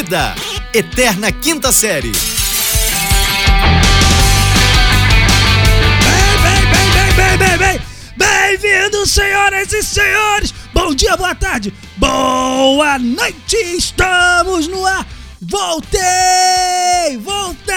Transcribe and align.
Vida, 0.00 0.34
Eterna 0.72 1.30
Quinta 1.30 1.70
Série. 1.70 2.12
Bem, 6.02 6.38
bem, 6.42 6.62
bem, 6.72 6.88
bem, 7.14 7.36
bem, 7.36 7.58
bem, 7.58 7.80
bem-vindos, 8.16 9.10
senhoras 9.10 9.70
e 9.74 9.82
senhores. 9.82 10.54
Bom 10.72 10.94
dia, 10.94 11.18
boa 11.18 11.34
tarde, 11.34 11.74
boa 11.98 12.98
noite. 12.98 13.56
Estamos 13.76 14.68
no 14.68 14.86
ar. 14.86 15.06
Voltei, 15.38 17.18
voltei. 17.18 17.76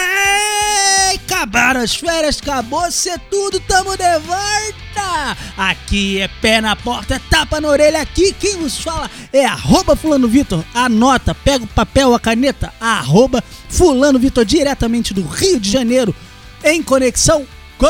Acabaram 1.33 1.81
as 1.81 1.95
férias, 1.95 2.39
acabou 2.39 2.89
ser 2.91 3.19
tudo, 3.29 3.59
tamo 3.61 3.97
de 3.97 4.19
volta. 4.19 5.35
Aqui 5.57 6.21
é 6.21 6.27
pé 6.27 6.61
na 6.61 6.75
porta, 6.75 7.15
é 7.15 7.19
tapa 7.27 7.59
na 7.59 7.69
orelha. 7.69 8.01
Aqui 8.01 8.33
quem 8.39 8.57
nos 8.57 8.77
fala 8.77 9.09
é 9.33 9.43
arroba 9.43 9.95
fulano 9.95 10.27
Vitor. 10.27 10.63
Anota, 10.75 11.33
pega 11.33 11.63
o 11.63 11.67
papel, 11.67 12.13
a 12.13 12.19
caneta, 12.19 12.71
arroba 12.79 13.43
fulano 13.67 14.19
Vitor, 14.19 14.45
diretamente 14.45 15.11
do 15.11 15.23
Rio 15.23 15.59
de 15.59 15.71
Janeiro, 15.71 16.15
em 16.63 16.83
conexão 16.83 17.47
com... 17.79 17.87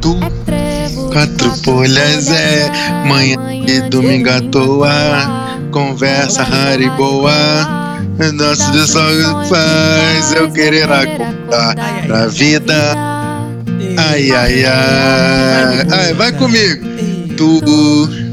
Tu, 0.00 0.18
quatro 1.12 1.50
folhas 1.62 2.28
é 2.28 2.70
manhã 3.06 3.36
e 3.66 3.88
domingo 3.88 4.30
à 4.30 4.40
toa, 4.40 5.60
conversa 5.70 6.42
rara 6.42 6.82
e 6.82 6.90
boa. 6.90 7.83
Nosso 8.32 8.70
de 8.72 8.86
só 8.86 9.00
faz 9.48 10.32
eu 10.34 10.50
querer 10.50 10.90
acordar 10.90 11.74
pra 12.06 12.26
vida. 12.28 12.94
Ai, 13.96 14.30
ai, 14.30 14.64
ai. 14.64 15.86
Ai, 15.90 16.14
vai 16.14 16.32
comigo. 16.32 16.84
Tu 17.36 18.24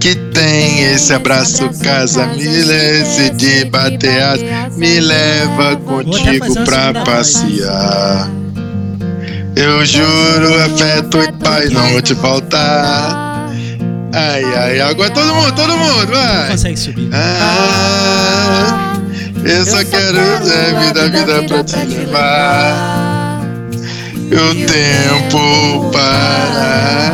que 0.00 0.14
tem 0.32 0.82
esse 0.92 1.12
abraço 1.12 1.68
casa, 1.82 2.26
me 2.26 2.44
leve 2.44 3.30
de 3.30 3.64
bater 3.66 4.22
as, 4.22 4.76
me 4.76 5.00
leva 5.00 5.76
contigo 5.76 6.64
pra 6.64 6.92
passear. 7.04 8.28
Eu 9.54 9.84
juro, 9.86 10.62
afeto 10.64 11.18
e 11.22 11.32
paz 11.42 11.70
não 11.70 11.88
vou 11.92 12.02
te 12.02 12.14
faltar. 12.14 13.50
Ai, 14.12 14.44
ai, 14.44 14.80
agora 14.80 15.10
todo 15.10 15.34
mundo, 15.34 15.52
todo 15.52 15.76
mundo, 15.76 16.06
Não 16.06 16.06
vai. 16.06 16.50
consegue 16.50 16.78
subir. 16.78 17.10
Ah, 17.12 18.15
eu 19.46 19.64
só 19.64 19.84
quero 19.84 20.18
é, 20.18 20.86
vida, 20.86 21.08
vida 21.08 21.42
pra 21.44 21.64
te 21.64 21.76
levar. 21.76 23.40
O 24.26 24.54
tempo 24.66 25.90
parar. 25.92 27.06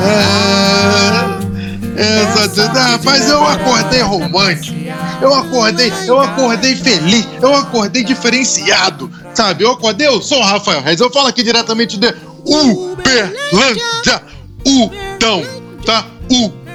Eu 1.95 2.33
só 2.33 2.49
te 2.49 2.61
ah, 2.61 2.99
mas 3.05 3.29
eu 3.29 3.47
acordei 3.47 4.01
romântico. 4.01 4.77
Eu 5.21 5.35
acordei, 5.35 5.93
eu 6.07 6.19
acordei 6.21 6.75
feliz, 6.75 7.29
eu 7.41 7.55
acordei 7.55 8.03
diferenciado, 8.03 9.11
sabe? 9.35 9.63
Eu 9.63 9.73
acordei, 9.73 10.09
eu 10.09 10.21
sou 10.21 10.39
o 10.39 10.43
Rafael 10.43 10.83
Reis, 10.83 11.01
eu 11.01 11.13
falo 11.13 11.29
aqui 11.29 11.43
diretamente 11.43 11.97
de 11.97 12.13
Uberlândia, 12.45 14.23
Udão, 14.67 15.45
tá? 15.85 16.07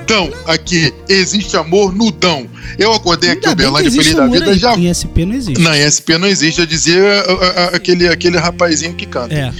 Udão, 0.08 0.32
aqui, 0.46 0.94
existe 1.10 1.58
amor 1.58 1.94
no 1.94 2.10
Dão. 2.12 2.48
Eu 2.80 2.94
acordei 2.94 3.32
aqui, 3.32 3.46
Ainda 3.46 3.50
que 3.50 3.54
Uberlândia, 3.68 3.88
existe 3.90 4.04
feliz 4.14 4.18
da 4.18 4.28
vida, 4.28 4.52
aí. 4.52 4.58
já... 4.58 4.74
Em 4.78 4.94
SP 4.96 5.26
não 5.26 5.36
existe. 5.36 5.62
Na 5.62 5.78
ESP 5.78 6.18
não 6.18 6.28
existe, 6.30 6.58
já 6.62 6.66
dizia 6.66 7.04
a- 7.04 7.34
a- 7.34 7.64
a- 7.64 7.76
aquele, 7.76 8.08
aquele 8.08 8.38
rapazinho 8.38 8.94
que 8.94 9.06
canta, 9.06 9.34
É, 9.36 9.52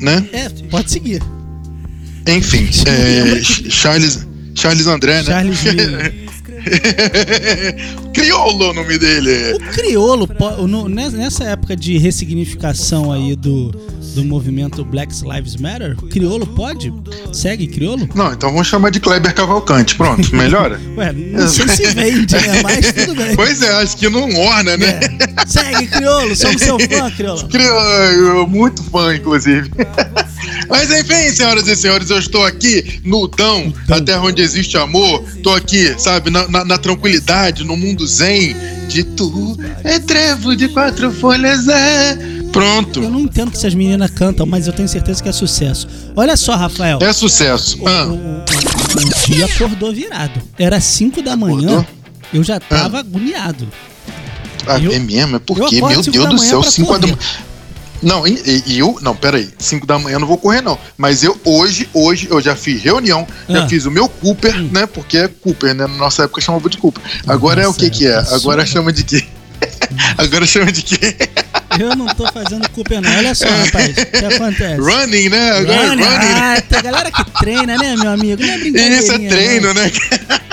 né? 0.00 0.26
é, 0.32 0.48
pode 0.70 0.90
seguir. 0.90 1.22
Enfim, 2.26 2.66
é, 2.88 3.42
Ch- 3.42 3.70
Charles, 3.70 4.26
Charles 4.54 4.86
André, 4.86 5.18
né? 5.22 5.24
Charles 5.24 5.58
É 8.28 8.34
o 8.34 8.72
nome 8.72 8.98
dele. 8.98 9.54
O 9.54 9.58
criolo, 9.72 10.28
nessa 10.88 11.44
época 11.44 11.76
de 11.76 11.98
ressignificação 11.98 13.12
aí 13.12 13.36
do, 13.36 13.70
do 14.14 14.24
movimento 14.24 14.84
Black 14.84 15.12
Lives 15.22 15.56
Matter, 15.56 15.96
criolo 16.10 16.46
pode? 16.46 16.92
Segue 17.32 17.66
criolo? 17.66 18.08
Não, 18.14 18.32
então 18.32 18.50
vamos 18.50 18.66
chamar 18.66 18.90
de 18.90 19.00
Kleber 19.00 19.34
Cavalcante. 19.34 19.94
Pronto, 19.96 20.34
melhora? 20.34 20.80
Ué, 20.96 21.12
não 21.12 21.48
sei 21.48 21.68
se 21.68 21.86
vende, 21.94 22.34
né? 22.34 22.62
Mas 22.62 22.92
tudo 22.92 23.14
bem. 23.14 23.36
pois 23.36 23.60
é, 23.62 23.70
acho 23.82 23.96
que 23.96 24.08
não 24.08 24.28
orna, 24.34 24.76
né? 24.76 25.00
É. 25.02 25.46
Segue 25.46 25.86
criolo, 25.88 26.36
somos 26.36 26.62
seu 26.62 26.78
fã, 26.78 27.10
criolo. 27.10 27.46
Crioulo, 27.48 28.46
muito 28.48 28.82
fã, 28.84 29.14
inclusive. 29.14 29.70
Mas 30.68 30.90
enfim, 30.90 31.30
senhoras 31.34 31.66
e 31.68 31.76
senhores, 31.76 32.10
eu 32.10 32.18
estou 32.18 32.44
aqui 32.44 33.00
no 33.04 33.26
Dão, 33.28 33.72
a 33.90 34.00
terra 34.00 34.22
onde 34.22 34.42
existe 34.42 34.76
amor. 34.76 35.24
Estou 35.36 35.54
aqui, 35.54 35.94
sabe, 35.98 36.30
na, 36.30 36.46
na- 36.48 36.64
na 36.64 36.78
tranquilidade, 36.78 37.64
no 37.64 37.76
mundo 37.76 38.06
zen. 38.06 38.54
De 38.88 39.02
tu 39.02 39.56
é 39.82 39.98
trevo 39.98 40.54
de 40.54 40.68
quatro 40.68 41.10
folhas, 41.10 41.66
é. 41.68 42.18
Pronto. 42.52 43.02
Eu 43.02 43.10
não 43.10 43.20
entendo 43.20 43.50
que 43.50 43.56
essas 43.56 43.74
meninas 43.74 44.10
cantam, 44.10 44.46
mas 44.46 44.66
eu 44.66 44.72
tenho 44.72 44.88
certeza 44.88 45.22
que 45.22 45.28
é 45.28 45.32
sucesso. 45.32 45.88
Olha 46.14 46.36
só, 46.36 46.54
Rafael. 46.54 46.98
É 47.02 47.12
sucesso. 47.12 47.82
O, 47.82 47.88
Ah, 47.88 48.06
o- 48.06 48.12
o- 48.14 48.44
o 48.44 49.26
dia 49.26 49.46
acordou 49.46 49.92
virado. 49.92 50.40
Era 50.58 50.80
5 50.80 51.20
da 51.22 51.34
manhã, 51.36 51.78
Acordou? 51.80 51.86
eu 52.32 52.44
já 52.44 52.60
tava 52.60 52.98
agoniado. 53.00 53.66
ah, 54.66 54.78
eu- 54.78 54.92
é 54.92 54.98
mesmo? 54.98 55.36
É 55.36 55.38
porque, 55.40 55.60
meu 55.80 56.02
cinco 56.02 56.10
Deus 56.12 56.28
do 56.30 56.38
céu, 56.38 56.62
5 56.62 56.98
da 56.98 57.06
manhã. 57.08 57.18
Não, 58.04 58.26
e, 58.26 58.62
e- 58.66 58.78
eu. 58.78 58.98
Não, 59.00 59.16
peraí. 59.16 59.48
5 59.58 59.86
da 59.86 59.98
manhã 59.98 60.16
eu 60.16 60.20
não 60.20 60.26
vou 60.28 60.38
correr, 60.38 60.60
não. 60.60 60.78
Mas 60.96 61.24
eu 61.24 61.38
hoje, 61.44 61.88
hoje, 61.92 62.28
eu 62.30 62.40
já 62.40 62.54
fiz 62.54 62.82
reunião, 62.82 63.26
já 63.48 63.64
Ah. 63.64 63.68
fiz 63.68 63.86
o 63.86 63.90
meu 63.90 64.08
Cooper, 64.08 64.54
Hum. 64.56 64.68
né? 64.72 64.86
Porque 64.86 65.16
é 65.18 65.28
Cooper, 65.28 65.74
né? 65.74 65.86
Na 65.86 65.96
nossa 65.96 66.24
época 66.24 66.40
chamava 66.40 66.68
de 66.68 66.78
Cooper. 66.78 67.02
Agora 67.26 67.60
é 67.62 67.64
o 67.64 67.68
Nossa, 67.68 67.78
que 67.80 67.90
que 67.90 68.06
é? 68.06 68.10
época 68.12 68.34
Agora 68.36 68.64
sua. 68.66 68.72
chama 68.74 68.92
de 68.92 69.02
quê? 69.04 69.24
Agora 70.18 70.46
chama 70.46 70.70
de 70.70 70.82
quê? 70.82 71.16
Eu 71.78 71.96
não 71.96 72.06
tô 72.06 72.26
fazendo 72.32 72.68
culpa 72.70 73.00
não. 73.00 73.10
Olha 73.16 73.34
só, 73.34 73.46
rapaz, 73.48 73.90
o 73.90 73.94
que 74.06 74.24
acontece? 74.24 74.80
Running, 74.80 75.28
né? 75.28 75.50
Agora 75.52 75.72
é 75.74 75.86
Running, 75.88 76.02
running. 76.02 76.18
né? 76.18 76.54
ah, 76.56 76.60
tem 76.60 76.82
galera 76.82 77.10
que 77.10 77.24
treina, 77.40 77.76
né, 77.78 77.96
meu 77.96 78.10
amigo? 78.10 78.42
Não 78.42 78.52
é 78.52 78.58
brincadeira. 78.58 78.96
Isso 78.98 79.12
é 79.12 79.18
treino, 79.28 79.74
né? 79.74 79.90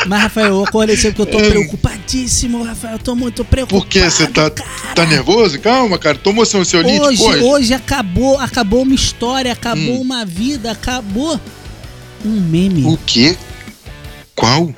Mas, 0.08 0.22
Rafael, 0.24 0.48
eu 0.48 0.64
acordei 0.64 0.96
sempre 0.98 1.16
que 1.16 1.22
eu 1.22 1.26
tô 1.28 1.40
É. 1.40 1.50
preocupadíssimo, 1.50 2.64
Rafael. 2.64 2.94
Eu 2.94 3.00
tô 3.00 3.16
muito 3.16 3.46
preocupado. 3.46 3.82
Por 3.84 3.88
que 3.90 4.00
você 4.02 4.26
tá, 4.28 4.50
tá 4.50 5.06
nervoso? 5.06 5.60
Calma, 5.60 5.98
cara. 6.00 6.18
Tomou 6.18 6.46
seu 6.46 6.60
ansiolítico 6.62 7.06
Hoje, 7.06 7.22
hoje? 7.24 7.44
hoje 7.44 7.74
acabou, 7.74 8.40
acabou 8.40 8.82
uma 8.82 8.96
história, 8.96 9.52
acabou 9.54 9.98
Hum. 9.98 10.02
uma 10.02 10.26
vida, 10.26 10.72
acabou 10.72 11.40
um 12.26 12.30
meme. 12.40 12.84
O 12.86 12.98
quê? 13.06 13.36
Qual? 14.36 14.74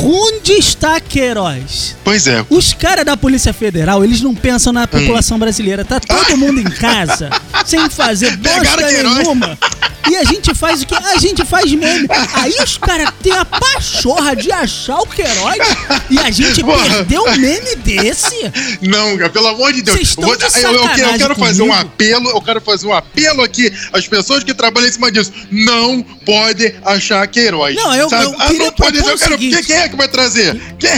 Onde 0.00 0.52
está 0.52 1.00
Queiroz? 1.00 1.96
Pois 2.04 2.26
é. 2.26 2.44
Os 2.48 2.72
caras 2.72 3.04
da 3.04 3.16
Polícia 3.16 3.52
Federal, 3.52 4.04
eles 4.04 4.20
não 4.20 4.34
pensam 4.34 4.72
na 4.72 4.86
população 4.86 5.38
brasileira. 5.38 5.84
Tá 5.84 5.98
todo 6.00 6.36
mundo 6.36 6.60
em 6.60 6.64
casa, 6.70 7.30
sem 7.66 7.90
fazer 7.90 8.36
bosta 8.36 8.76
nenhuma. 8.90 9.58
E 10.10 10.16
a 10.16 10.24
gente 10.24 10.54
faz 10.54 10.80
o 10.82 10.86
que? 10.86 10.94
A 10.94 11.18
gente 11.18 11.44
faz 11.44 11.70
meme. 11.70 12.08
Aí 12.32 12.54
os 12.64 12.78
caras 12.78 13.10
têm 13.22 13.32
a 13.32 13.44
pachorra 13.44 14.34
de 14.34 14.50
achar 14.50 15.00
o 15.00 15.06
Queiroz 15.06 15.58
e 16.08 16.18
a 16.18 16.30
gente 16.30 16.64
Porra. 16.64 16.82
perdeu 16.88 17.24
um 17.24 17.36
meme 17.36 17.76
desse. 17.76 18.34
Não, 18.80 19.18
cara, 19.18 19.28
pelo 19.28 19.48
amor 19.48 19.70
de 19.72 19.82
Deus. 19.82 20.14
Vou- 20.14 20.34
de 20.34 20.44
eu, 20.44 20.72
eu 20.72 20.88
quero, 20.94 21.10
eu 21.10 21.18
quero 21.18 21.34
fazer 21.34 21.62
um 21.62 21.72
apelo, 21.72 22.30
eu 22.30 22.40
quero 22.40 22.60
fazer 22.60 22.86
um 22.86 22.92
apelo 22.94 23.42
aqui 23.42 23.70
às 23.92 24.08
pessoas 24.08 24.42
que 24.44 24.54
trabalham 24.54 24.88
em 24.88 24.92
cima 24.92 25.12
disso. 25.12 25.30
Não 25.50 26.02
pode 26.24 26.74
achar 26.84 27.26
Queiroz. 27.26 27.76
Não, 27.76 27.94
eu- 27.94 28.08
eu 28.10 28.34
ah, 28.38 28.52
não 28.52 28.72
pode 28.72 28.96
eu 28.96 29.04
o 29.04 29.18
quero, 29.18 29.32
seguinte. 29.32 29.56
quem, 29.56 29.64
quem 29.64 29.76
é 29.88 29.90
que 29.90 29.96
vai 29.96 30.08
trazer? 30.08 30.54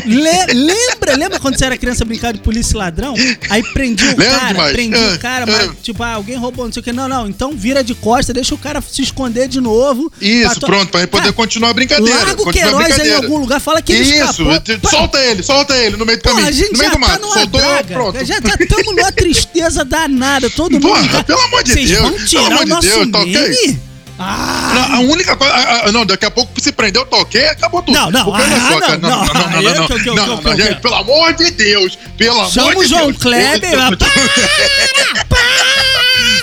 Le- 0.07 0.55
lembra, 0.55 1.17
lembra 1.17 1.39
quando 1.41 1.57
você 1.59 1.65
era 1.65 1.77
criança 1.79 2.05
brincar 2.05 2.33
de 2.33 2.41
polícia 2.41 2.75
e 2.75 2.77
ladrão? 2.79 3.15
Aí 3.49 3.63
prendi 3.73 4.05
o 4.05 4.09
Lembro 4.09 4.25
cara, 4.27 4.69
prendi 4.73 4.97
Ah, 4.97 5.15
o 5.15 5.19
cara, 5.19 5.45
ah. 5.45 5.47
mas 5.67 5.71
tipo, 5.83 6.03
ah, 6.03 6.13
alguém 6.15 6.37
roubou, 6.37 6.65
não 6.67 6.73
sei 6.73 6.81
o 6.81 6.83
que. 6.83 6.93
Não, 6.93 7.09
não, 7.09 7.29
então 7.29 7.53
vira 7.57 7.83
de 7.83 7.95
costa, 7.95 8.33
deixa 8.33 8.55
o 8.55 8.59
cara 8.59 8.81
se 8.81 9.03
esconder 9.03 9.49
de 9.49 9.61
novo. 9.61 10.13
Isso, 10.21 10.43
Pra 10.51 10.55
to- 10.55 10.67
pronto, 10.67 10.89
pra 10.91 11.07
poder 11.07 11.23
Cara, 11.23 11.33
continuar 11.33 11.71
a 11.71 11.75
brincadeira. 11.75 12.19
Larga 12.25 12.43
o 12.43 12.53
Queiroz 12.53 13.01
aí 13.01 13.09
em 13.11 13.15
algum 13.15 13.39
lugar, 13.39 13.61
fala 13.61 13.81
que 13.83 13.93
ele 13.93 14.03
Isso, 14.03 14.13
escapou. 14.43 14.91
solta 14.91 15.19
ele, 15.19 15.43
solta 15.43 15.75
ele 15.77 15.97
no 15.97 16.05
meio 16.05 16.19
do 16.19 16.23
Pô, 16.23 16.29
caminho. 16.31 16.47
a 16.49 16.53
gente 16.53 16.73
no 16.73 16.79
meio 16.79 16.91
já 16.91 16.97
do 16.97 17.01
tá 17.01 17.09
mato. 17.09 17.21
numa 17.23 17.35
Soltou, 17.35 17.61
draga. 17.61 17.95
pronto. 17.95 18.25
Já 18.25 18.41
tá, 18.41 18.57
tamo 18.69 18.93
numa 18.93 19.13
tristeza 19.13 19.85
danada, 19.85 20.51
todo 20.51 20.73
mundo. 20.73 20.83
Porra, 20.89 21.25
pelo 21.25 21.41
amor 21.41 21.63
de 21.63 21.73
Vocês 21.73 21.89
Deus, 21.91 22.03
vão 22.03 22.13
pelo 22.13 22.27
tirar 22.27 22.47
amor 22.47 22.61
o 22.61 22.65
de 22.65 22.71
nosso 22.71 22.89
Deus, 22.89 23.11
tá 23.11 23.19
ok? 23.21 23.79
Ah, 24.23 24.73
Não, 24.75 24.97
a 24.97 25.01
única 25.01 25.35
coisa. 25.35 25.55
a- 25.55 25.89
a- 25.89 25.93
Não, 25.93 26.05
daqui 26.05 26.27
a 26.27 26.31
pouco 26.31 26.53
se 26.61 26.71
prender, 26.73 27.01
eu 27.01 27.07
toquei 27.07 27.47
acabou 27.49 27.81
tudo. 27.81 27.95
Não, 27.95 28.11
não, 28.11 28.25
Porque 28.27 28.43
olha 28.43 28.57
ah, 28.57 28.69
só, 28.73 28.81
cara, 28.81 28.99
não, 28.99 29.09
não, 29.09 29.19
não, 29.19 29.25
não, 29.25 29.35
não, 29.35 29.51
não, 29.51 29.63
não, 29.63 29.71
eu 29.73 29.87
que- 29.87 29.95
que- 29.95 30.01
que- 30.05 30.11
não, 30.11 30.37
que- 30.39 30.45
não, 30.45 30.57
gente, 30.57 30.81
pelo 30.81 30.95
amor 30.95 31.33
de 31.33 31.51
Deus, 31.53 31.99
pelo 32.19 32.39
amor 32.39 32.51
Chama 32.51 32.77
o 32.77 32.83
de 32.83 32.89
João 32.91 33.07
Deus. 33.07 33.17
Kleber. 33.17 33.73
Eu- 33.73 33.81
rapaz. 33.81 34.01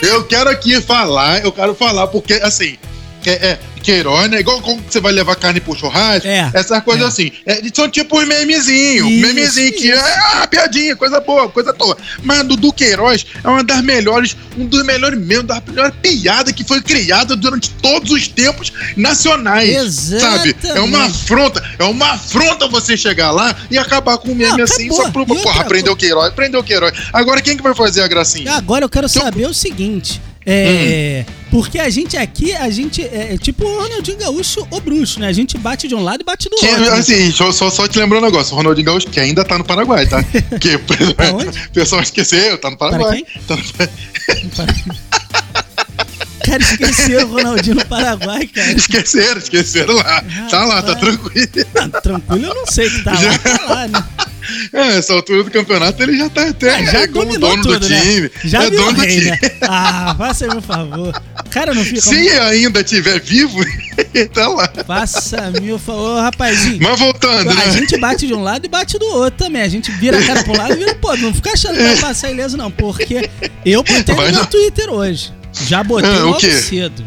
Eu 0.01 0.23
quero 0.25 0.49
aqui 0.49 0.79
falar, 0.81 1.43
eu 1.43 1.51
quero 1.51 1.73
falar, 1.73 2.07
porque 2.07 2.33
assim, 2.35 2.77
é, 3.25 3.31
é, 3.31 3.59
Queiroz, 3.87 4.29
né? 4.29 4.41
Igual 4.41 4.61
como 4.61 4.81
você 4.81 4.99
vai 4.99 5.13
levar 5.13 5.35
carne 5.37 5.61
pro 5.61 5.73
churrasco. 5.73 6.27
É, 6.27 6.51
Essas 6.53 6.83
coisas 6.83 7.05
é. 7.05 7.07
assim. 7.07 7.31
É, 7.45 7.61
são 7.73 7.89
tipo 7.89 8.19
uns 8.19 8.27
memezinhos. 8.27 9.09
Isso, 9.09 9.21
Memezinho 9.27 9.71
que 9.71 9.87
isso. 9.87 9.97
é 9.97 10.15
ah, 10.41 10.47
piadinha, 10.47 10.93
coisa 10.95 11.21
boa, 11.21 11.47
coisa 11.47 11.71
toda. 11.73 11.97
Mas 12.21 12.43
Dudu 12.43 12.73
Queiroz 12.73 13.25
é 13.41 13.47
uma 13.47 13.63
das 13.63 13.81
melhores, 13.81 14.35
um 14.57 14.65
dos 14.65 14.83
melhores 14.85 15.17
mesmo, 15.17 15.43
das 15.43 15.61
melhores 15.65 15.93
piadas 16.01 16.53
que 16.53 16.65
foi 16.65 16.81
criada 16.81 17.33
durante 17.35 17.69
todos 17.81 18.11
os 18.11 18.27
tempos 18.27 18.73
nacionais. 18.97 19.93
Sabe? 20.19 20.53
É 20.63 20.79
uma 20.81 21.05
Exatamente. 21.05 21.15
afronta. 21.15 21.63
É 21.79 21.83
uma 21.85 22.11
afronta 22.11 22.67
você 22.67 22.97
chegar 22.97 23.31
lá 23.31 23.55
e 23.71 23.77
acabar 23.77 24.17
com 24.17 24.31
um 24.31 24.35
meme 24.35 24.57
Não, 24.57 24.63
assim 24.65 24.87
acabou. 24.87 25.05
só 25.05 25.11
pro. 25.11 25.21
Outra 25.21 25.35
Porra, 25.43 25.63
prendeu 25.63 25.93
o 25.93 25.95
Queiroz, 25.95 26.33
prendeu 26.33 26.59
o 26.59 26.63
Queiroz. 26.63 26.93
Agora 27.13 27.41
quem 27.41 27.55
que 27.55 27.63
vai 27.63 27.73
fazer 27.73 28.01
a 28.01 28.07
gracinha? 28.07 28.51
Agora 28.53 28.83
eu 28.83 28.89
quero 28.89 29.07
Então- 29.07 29.21
saber 29.23 29.45
o 29.47 29.53
seguinte. 29.53 30.21
É. 30.45 31.23
Hum. 31.29 31.33
Porque 31.49 31.79
a 31.79 31.89
gente 31.89 32.17
aqui, 32.17 32.53
a 32.53 32.69
gente 32.69 33.01
é 33.01 33.33
é 33.33 33.37
tipo 33.37 33.63
o 33.65 33.81
Ronaldinho 33.81 34.17
Gaúcho 34.17 34.67
ou 34.69 34.81
bruxo, 34.81 35.19
né? 35.19 35.27
A 35.27 35.31
gente 35.33 35.57
bate 35.57 35.87
de 35.87 35.95
um 35.95 36.03
lado 36.03 36.21
e 36.21 36.23
bate 36.25 36.49
do 36.49 36.55
Que, 36.57 36.65
outro. 36.67 36.81
né? 36.81 36.89
assim, 36.91 37.31
só, 37.31 37.51
só, 37.51 37.69
só 37.69 37.87
te 37.87 37.97
lembrando 37.97 38.23
um 38.23 38.25
negócio, 38.25 38.53
o 38.53 38.57
Ronaldinho 38.57 38.85
Gaúcho, 38.85 39.07
que 39.07 39.19
ainda 39.19 39.43
tá 39.45 39.57
no 39.57 39.63
Paraguai, 39.63 40.05
tá? 40.05 40.23
Que 40.59 40.75
o 40.75 41.71
pessoal 41.73 42.01
esqueceu, 42.01 42.57
tá 42.57 42.69
no 42.69 42.77
Paraguai. 42.77 43.23
Tá 43.47 43.55
no- 43.55 43.63
Cara, 46.45 46.63
esqueceu 46.63 47.27
o 47.27 47.31
Ronaldinho 47.33 47.75
no 47.75 47.85
Paraguai, 47.85 48.47
cara. 48.47 48.71
Esqueceram, 48.71 49.37
esqueceram 49.37 49.95
lá. 49.95 50.23
Tá 50.49 50.63
lá, 50.65 50.81
tá 50.81 50.95
tranquilo. 50.95 51.47
Não, 51.75 51.89
tranquilo, 52.01 52.45
eu 52.45 52.55
não 52.55 52.65
sei 52.67 52.89
que 52.89 53.03
tá 53.03 53.11
lá, 53.11 53.37
tá 53.37 53.65
lá, 53.65 53.87
né? 53.87 54.03
É, 54.71 54.97
essa 54.97 55.11
altura 55.13 55.43
do 55.43 55.51
campeonato 55.51 56.01
ele 56.01 56.17
já 56.17 56.29
tá 56.29 56.47
até 56.47 56.73
Ah, 56.75 56.83
já 56.85 57.07
como 57.09 57.25
dominou 57.25 57.49
dono 57.49 57.63
tudo, 57.63 57.79
do 57.81 57.89
né? 57.89 57.99
time. 57.99 58.31
Já 58.45 58.63
é 58.63 58.69
dono 58.69 58.93
do 58.93 59.01
time. 59.05 59.25
né? 59.25 59.39
Ah, 59.63 60.15
faça 60.17 60.47
meu 60.47 60.61
favor. 60.61 61.21
Cara, 61.49 61.73
não 61.73 61.83
fica... 61.83 62.01
Se 62.01 62.29
ainda 62.29 62.83
tiver 62.83 63.19
vivo, 63.21 63.59
tá 64.33 64.47
lá. 64.47 64.69
Faça 64.85 65.51
meu 65.61 65.79
favor, 65.79 66.21
rapazinho. 66.21 66.79
Mas 66.81 66.99
voltando, 66.99 67.49
A 67.49 67.53
né? 67.53 67.71
gente 67.71 67.97
bate 67.97 68.27
de 68.27 68.33
um 68.33 68.43
lado 68.43 68.65
e 68.65 68.69
bate 68.69 68.97
do 68.99 69.05
outro 69.07 69.45
também. 69.45 69.61
A 69.61 69.67
gente 69.67 69.91
vira 69.91 70.19
a 70.19 70.23
cara 70.25 70.43
um 70.47 70.55
lado 70.57 70.73
e 70.73 70.77
vira 70.77 70.95
pro 70.95 71.09
outro. 71.11 71.25
Não 71.25 71.33
fica 71.33 71.51
achando 71.53 71.75
que 71.77 71.83
vai 71.83 71.97
passar 71.97 72.31
ileso, 72.31 72.55
não. 72.57 72.69
Porque 72.71 73.29
eu 73.65 73.81
botei 73.83 74.15
Vai 74.15 74.27
no 74.27 74.31
meu 74.33 74.41
não. 74.41 74.45
Twitter 74.45 74.89
hoje. 74.89 75.31
Já 75.67 75.83
botei 75.83 76.09
Ah, 76.09 76.19
logo 76.23 76.37
quê? 76.37 76.47
Hum. 76.47 76.61
cedo. 76.61 77.03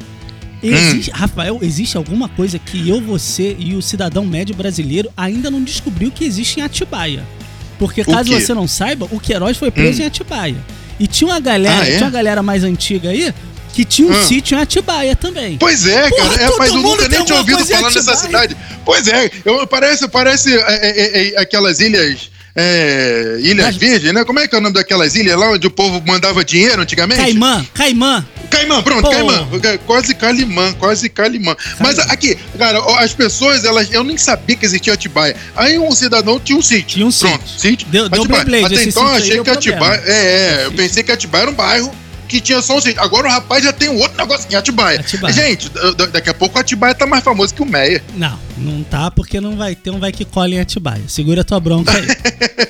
Existe, 0.62 1.10
Rafael, 1.10 1.58
existe 1.62 1.96
alguma 1.96 2.28
coisa 2.28 2.58
que 2.58 2.86
eu, 2.88 3.00
você 3.00 3.56
e 3.58 3.74
o 3.74 3.80
cidadão 3.80 4.26
médio 4.26 4.54
brasileiro 4.54 5.10
ainda 5.16 5.50
não 5.50 5.62
descobriu 5.62 6.10
que 6.10 6.24
existe 6.24 6.60
em 6.60 6.62
Atibaia. 6.62 7.24
Porque 7.78 8.04
caso 8.04 8.30
você 8.30 8.52
não 8.52 8.68
saiba, 8.68 9.08
o 9.10 9.18
Queiroz 9.18 9.56
foi 9.56 9.70
preso 9.70 10.00
Hum. 10.00 10.04
em 10.04 10.06
Atibaia. 10.06 10.56
E 10.98 11.06
tinha 11.06 11.28
uma 11.30 11.40
galera, 11.40 11.80
Ah, 11.82 11.88
é? 11.88 11.92
tinha 11.92 12.04
uma 12.04 12.10
galera 12.10 12.42
mais 12.42 12.62
antiga 12.62 13.08
aí 13.08 13.32
que 13.72 13.84
tinha 13.84 14.08
um 14.08 14.12
Ah. 14.18 14.22
sítio 14.24 14.56
em 14.58 14.60
Atibaia 14.62 15.14
também. 15.16 15.56
Pois 15.58 15.86
é, 15.86 16.08
Porra, 16.08 16.28
cara. 16.30 16.42
É, 16.42 16.56
mas 16.58 16.68
eu 16.70 16.76
nunca 16.82 17.08
nem 17.08 17.24
tinha 17.24 17.38
ouvido 17.38 17.64
falar 17.66 17.90
nessa 17.90 18.16
cidade. 18.16 18.56
Pois 18.84 19.06
é, 19.08 19.30
eu, 19.44 19.66
parece, 19.66 20.08
parece 20.08 20.54
é, 20.54 20.58
é, 20.58 21.28
é, 21.34 21.40
aquelas 21.40 21.80
ilhas. 21.80 22.30
é, 22.56 23.38
ilhas 23.40 23.66
Mas- 23.66 23.76
Virgens, 23.76 24.12
né? 24.12 24.24
Como 24.24 24.40
é 24.40 24.48
que 24.48 24.54
é 24.54 24.58
o 24.58 24.60
nome 24.60 24.74
daquelas 24.74 25.14
ilhas 25.14 25.38
lá 25.38 25.50
onde 25.52 25.66
o 25.66 25.70
povo 25.70 26.02
mandava 26.04 26.44
dinheiro 26.44 26.82
antigamente? 26.82 27.20
Caimã, 27.20 27.64
Caimã. 27.72 28.26
Caimã, 28.50 28.82
pronto, 28.82 29.02
Pô. 29.02 29.10
Caimã. 29.10 29.46
Quase 29.86 30.12
Calimã, 30.16 30.72
quase 30.72 31.08
Calimã. 31.08 31.56
Mas 31.78 32.00
aqui, 32.00 32.36
cara, 32.58 32.80
as 32.98 33.12
pessoas, 33.12 33.64
elas, 33.64 33.88
eu 33.92 34.02
nem 34.02 34.18
sabia 34.18 34.56
que 34.56 34.66
existia 34.66 34.92
Atibaia. 34.94 35.36
Aí 35.54 35.78
um 35.78 35.92
cidadão 35.92 36.40
tinha 36.40 36.58
um 36.58 36.62
sítio. 36.62 36.88
Tinha 36.96 37.06
um 37.06 37.12
Pronto, 37.12 37.48
sítio. 37.48 37.86
Deu- 37.88 38.08
deu 38.08 38.22
Atibaia. 38.24 38.66
Até 38.66 38.82
então 38.82 39.02
eu 39.14 39.20
sítio 39.20 39.40
achei 39.40 39.42
que. 39.44 39.50
Atibaia. 39.50 40.02
É, 40.04 40.12
é, 40.12 40.66
eu 40.66 40.72
pensei 40.72 41.04
que 41.04 41.12
Atibaia 41.12 41.42
era 41.42 41.50
um 41.52 41.54
bairro 41.54 41.92
que 42.30 42.40
tinha 42.40 42.62
só 42.62 42.76
um 42.76 42.80
sítio. 42.80 43.02
Agora 43.02 43.28
o 43.28 43.30
rapaz 43.30 43.62
já 43.64 43.72
tem 43.72 43.88
um 43.88 43.98
outro 43.98 44.16
negócio 44.16 44.46
em 44.50 44.54
Atibaia. 44.54 45.00
Atibaia. 45.00 45.34
Gente, 45.34 45.68
da- 45.68 45.90
da- 45.92 46.06
daqui 46.06 46.30
a 46.30 46.34
pouco 46.34 46.56
o 46.56 46.60
Atibaia 46.60 46.94
tá 46.94 47.06
mais 47.06 47.22
famoso 47.24 47.54
que 47.54 47.62
o 47.62 47.66
Meia. 47.66 48.02
Não, 48.16 48.38
não 48.56 48.82
tá 48.82 49.10
porque 49.10 49.40
não 49.40 49.56
vai 49.56 49.74
ter 49.74 49.90
um 49.90 49.98
vai 49.98 50.12
que 50.12 50.24
cola 50.24 50.48
em 50.50 50.60
Atibaia. 50.60 51.02
Segura 51.08 51.40
a 51.40 51.44
tua 51.44 51.58
bronca 51.60 51.92
aí. 51.92 52.06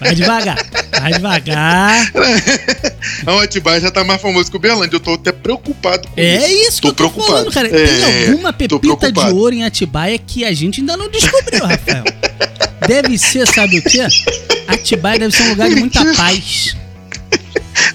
Vai 0.01 0.15
devagar, 0.15 0.57
vai 1.01 1.13
devagar. 1.13 2.13
o 3.27 3.39
Atibaia 3.41 3.81
já 3.81 3.91
tá 3.91 4.03
mais 4.05 4.21
famoso 4.21 4.51
que 4.51 4.57
o 4.57 4.61
Berlândia. 4.61 4.97
Eu 4.97 5.01
tô 5.01 5.15
até 5.15 5.31
preocupado 5.33 6.09
com 6.09 6.21
É 6.21 6.37
isso. 6.51 6.69
isso 6.69 6.81
que 6.83 6.89
eu 6.89 6.93
tô 6.93 7.09
preocupado. 7.11 7.31
falando, 7.33 7.53
cara. 7.53 7.69
É, 7.69 7.87
Tem 7.87 8.29
alguma 8.31 8.53
tô 8.53 8.79
pepita 8.79 9.13
de 9.13 9.21
ouro 9.33 9.55
em 9.55 9.65
Atibaia 9.65 10.19
que 10.19 10.45
a 10.45 10.53
gente 10.53 10.81
ainda 10.81 10.97
não 10.97 11.09
descobriu, 11.11 11.65
Rafael. 11.67 12.05
Deve 12.87 13.19
ser, 13.19 13.47
sabe 13.47 13.79
o 13.79 13.83
quê? 13.83 14.01
Atibaia 14.67 15.19
deve 15.19 15.37
ser 15.37 15.43
um 15.45 15.51
lugar 15.51 15.69
de 15.69 15.77
muita 15.77 16.03
paz. 16.15 16.75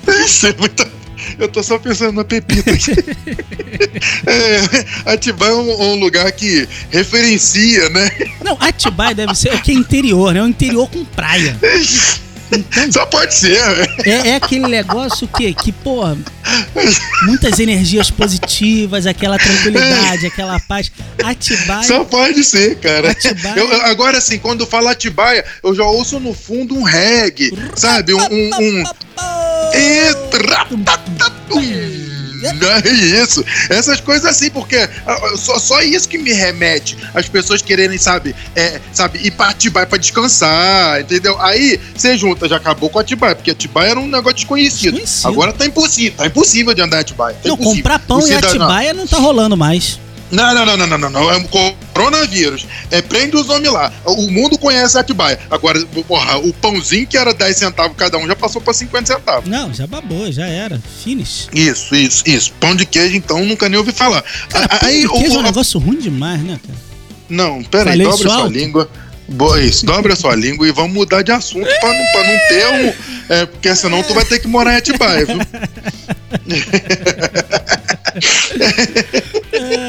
Deve 0.06 0.28
ser 0.28 0.56
muita. 0.58 0.88
Eu 1.38 1.48
tô 1.48 1.62
só 1.62 1.78
pensando 1.78 2.14
na 2.14 2.24
pepita 2.24 2.72
é, 4.26 5.12
Atibaia 5.12 5.52
é 5.52 5.56
um, 5.56 5.82
um 5.94 5.96
lugar 5.96 6.32
que 6.32 6.68
referencia, 6.90 7.90
né? 7.90 8.10
Não, 8.44 8.58
Atibaia 8.60 9.14
deve 9.16 9.36
ser 9.36 9.54
o 9.54 9.62
que 9.62 9.72
é 9.72 9.76
interior, 9.76 10.34
né? 10.34 10.40
É 10.40 10.44
um 10.44 10.48
interior 10.48 10.90
com 10.90 11.04
praia. 11.04 11.58
Então, 12.52 12.92
Só 12.92 13.06
pode 13.06 13.34
ser. 13.34 13.60
É, 14.06 14.30
é 14.30 14.36
aquele 14.36 14.68
negócio 14.68 15.28
que, 15.28 15.54
que, 15.54 15.72
pô, 15.72 16.04
muitas 17.24 17.60
energias 17.60 18.12
positivas, 18.12 19.08
aquela 19.08 19.38
tranquilidade, 19.38 20.28
aquela 20.28 20.60
paz. 20.60 20.92
Atibaia. 21.24 21.84
Só 21.84 22.04
pode 22.04 22.44
ser, 22.44 22.78
cara. 22.80 23.12
Atibaia. 23.12 23.60
Eu- 23.60 23.82
agora, 23.86 24.18
assim, 24.20 24.38
quando 24.38 24.66
fala 24.66 24.92
Atibaia, 24.92 25.44
eu 25.64 25.74
já 25.74 25.84
ouço 25.86 26.20
no 26.20 26.34
fundo 26.34 26.76
um 26.76 26.84
reggae, 26.84 27.52
sabe? 27.76 28.14
Um. 28.14 28.20
um, 28.20 28.60
um... 28.60 28.84
Eita, 29.76 30.38
ratatatum. 30.56 32.06
É 32.46 32.90
isso. 32.90 33.44
Essas 33.70 34.00
coisas 34.00 34.30
assim, 34.30 34.52
porque 34.52 34.78
ah, 35.08 35.34
só, 35.36 35.58
só 35.58 35.82
isso 35.82 36.08
que 36.08 36.18
me 36.18 36.32
remete 36.32 36.96
as 37.14 37.28
pessoas 37.28 37.62
quererem, 37.62 37.98
sabe, 37.98 38.36
é, 38.56 38.80
sabe, 38.94 39.20
ir 39.26 39.32
pra 39.32 39.50
Atibaia 39.50 39.88
pra 39.88 39.98
descansar, 39.98 41.02
entendeu? 41.02 41.40
Aí 41.42 41.80
você 41.96 42.16
junta, 42.18 42.48
já 42.48 42.58
acabou 42.58 42.90
com 42.90 43.00
Atibaia, 43.00 43.36
porque 43.36 43.50
Atibaia 43.52 43.92
era 43.92 44.00
um 44.00 44.08
negócio 44.08 44.36
desconhecido. 44.36 44.92
Desconhecido. 44.94 45.28
Agora 45.28 45.54
tá 45.54 45.66
impossível, 45.66 46.14
tá 46.18 46.28
impossível 46.28 46.74
de 46.76 46.82
andar 46.82 46.98
em 46.98 47.02
Atibaia. 47.02 47.36
Tá 47.42 47.50
Não, 47.50 47.56
impossível. 47.56 47.78
comprar 47.78 48.00
pão 48.00 48.28
em 48.28 48.34
Atibaia 48.34 48.94
não 48.94 49.08
tá 49.08 49.18
rolando 49.18 49.58
mais. 49.58 50.00
não, 50.30 50.54
não, 50.54 50.66
não, 50.66 50.78
não, 50.78 50.88
não, 50.88 50.98
não, 50.98 51.10
não. 51.10 51.46
É 51.96 51.98
coronavírus. 51.98 52.68
É, 52.92 53.02
prende 53.02 53.36
os 53.38 53.50
homens 53.50 53.72
lá. 53.72 53.92
O 54.06 54.30
mundo 54.30 54.58
conhece 54.58 54.98
Atibaia. 54.98 55.40
Agora, 55.50 55.80
porra, 56.08 56.38
o 56.38 56.52
pãozinho 56.54 57.08
que 57.08 57.18
era 57.18 57.34
10 57.34 57.56
centavos 57.56 57.96
cada 57.98 58.18
um 58.18 58.28
já 58.28 58.36
passou 58.36 58.62
pra 58.62 58.74
50 58.74 59.14
centavos. 59.14 59.50
Não, 59.50 59.74
já 59.74 59.88
babou, 59.88 60.30
já 60.32 60.46
era. 60.46 60.82
Finish. 61.04 61.48
Isso, 61.54 61.96
isso, 61.96 62.24
isso. 62.28 62.52
Pão 62.60 62.76
de 62.76 62.86
queijo, 62.86 63.16
então, 63.16 63.44
nunca 63.46 63.70
nem 63.70 63.80
ouvi 63.80 63.94
falar. 63.94 64.24
Cara, 64.50 64.66
A- 64.66 64.80
pão 64.80 64.90
aí, 64.90 65.02
de 65.02 65.08
queijo 65.10 65.36
é 65.36 65.38
o- 65.38 65.40
um 65.40 65.44
negócio 65.44 65.80
ruim 65.80 65.98
demais, 65.98 66.42
né, 66.44 66.60
cara? 66.66 66.78
Não, 67.30 67.64
pera 67.64 67.92
aí, 67.92 67.98
Falei 67.98 68.08
dobra 68.08 68.30
sua 68.30 68.36
alto? 68.42 68.52
língua. 68.52 68.90
Boa, 69.28 69.60
isso, 69.60 69.84
dobra 69.86 70.14
a 70.14 70.16
sua 70.16 70.36
língua 70.36 70.68
e 70.68 70.72
vamos 70.72 70.94
mudar 70.94 71.24
de 71.24 71.32
assunto 71.32 71.66
pra 71.80 71.90
não, 71.94 72.06
pra 72.12 72.24
não 72.32 72.40
ter 72.48 72.68
um. 72.68 72.94
É, 73.34 73.46
porque 73.48 73.76
senão 73.76 74.04
tu 74.04 74.14
vai 74.14 74.24
ter 74.24 74.38
que 74.38 74.48
morar 74.48 74.74
em 74.74 74.78
Atibaia, 74.78 75.26
viu? 75.26 75.40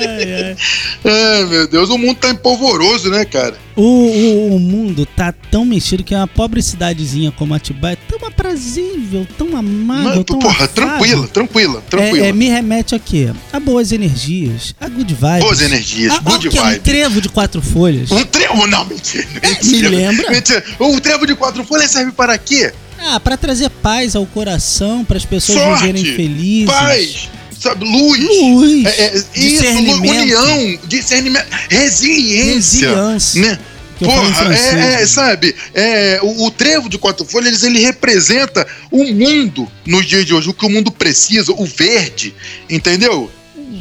Ai. 0.06 0.56
Ai, 1.04 1.44
meu 1.46 1.68
Deus, 1.68 1.90
o 1.90 1.98
mundo 1.98 2.16
tá 2.16 2.30
empolvoroso, 2.30 3.10
né, 3.10 3.24
cara? 3.24 3.56
O, 3.76 3.82
o, 3.82 4.56
o 4.56 4.58
mundo 4.58 5.04
tá 5.04 5.32
tão 5.50 5.64
mexido 5.64 6.02
que 6.02 6.14
uma 6.14 6.26
pobre 6.26 6.62
cidadezinha 6.62 7.30
como 7.30 7.52
Atibaia 7.54 7.92
é 7.92 8.10
tão 8.10 8.26
aprazível, 8.26 9.26
tão 9.36 9.54
amável, 9.56 10.16
Mas, 10.16 10.24
tão 10.24 10.38
porra, 10.38 10.64
afável. 10.64 10.74
tranquila, 10.74 11.28
tranquila, 11.28 11.82
tranquila. 11.90 12.26
É, 12.26 12.28
é, 12.30 12.32
me 12.32 12.48
remete 12.48 12.94
a 12.94 12.98
quê? 12.98 13.30
A 13.52 13.60
boas 13.60 13.92
energias, 13.92 14.74
a 14.80 14.88
good 14.88 15.12
vibes. 15.12 15.40
Boas 15.40 15.60
energias, 15.60 16.12
a, 16.14 16.18
good 16.20 16.48
é 16.48 16.50
um 16.60 16.64
vibe. 16.64 16.80
trevo 16.80 17.20
de 17.20 17.28
quatro 17.28 17.60
folhas. 17.60 18.10
Um 18.10 18.24
trevo, 18.24 18.66
não, 18.66 18.84
mentira. 18.84 19.26
É, 19.42 19.48
mentira, 19.50 19.90
me 19.90 19.96
lembra? 19.96 20.30
Mentira. 20.30 20.64
O 20.78 21.00
trevo 21.00 21.26
de 21.26 21.34
quatro 21.34 21.62
folhas 21.64 21.90
serve 21.90 22.12
para 22.12 22.36
quê? 22.38 22.72
Ah, 22.98 23.20
pra 23.20 23.36
trazer 23.36 23.68
paz 23.68 24.16
ao 24.16 24.24
coração, 24.26 25.04
para 25.04 25.18
as 25.18 25.24
pessoas 25.24 25.58
Sorte, 25.58 25.86
viverem 25.86 26.04
felizes. 26.16 26.74
Paz, 26.74 27.28
sabe, 27.58 27.84
luz. 27.84 28.20
Luz, 28.20 28.84
É, 28.84 29.06
é, 29.06 29.24
isso, 29.34 29.64
união, 29.66 30.78
discernimento, 30.84 31.46
resiliência. 31.68 32.88
Resiliência. 32.88 33.40
Né? 33.40 33.58
Porra, 33.98 34.54
é, 34.54 34.68
é, 34.68 34.74
né? 34.74 35.06
sabe, 35.06 35.54
é, 35.72 36.20
o, 36.22 36.44
o 36.44 36.50
trevo 36.50 36.88
de 36.88 36.98
quatro 36.98 37.24
folhas, 37.24 37.62
ele 37.62 37.78
representa 37.78 38.66
o 38.90 39.04
mundo 39.04 39.70
nos 39.86 40.04
dias 40.04 40.26
de 40.26 40.34
hoje, 40.34 40.50
o 40.50 40.54
que 40.54 40.66
o 40.66 40.68
mundo 40.68 40.90
precisa, 40.90 41.52
o 41.52 41.64
verde, 41.64 42.34
entendeu? 42.68 43.30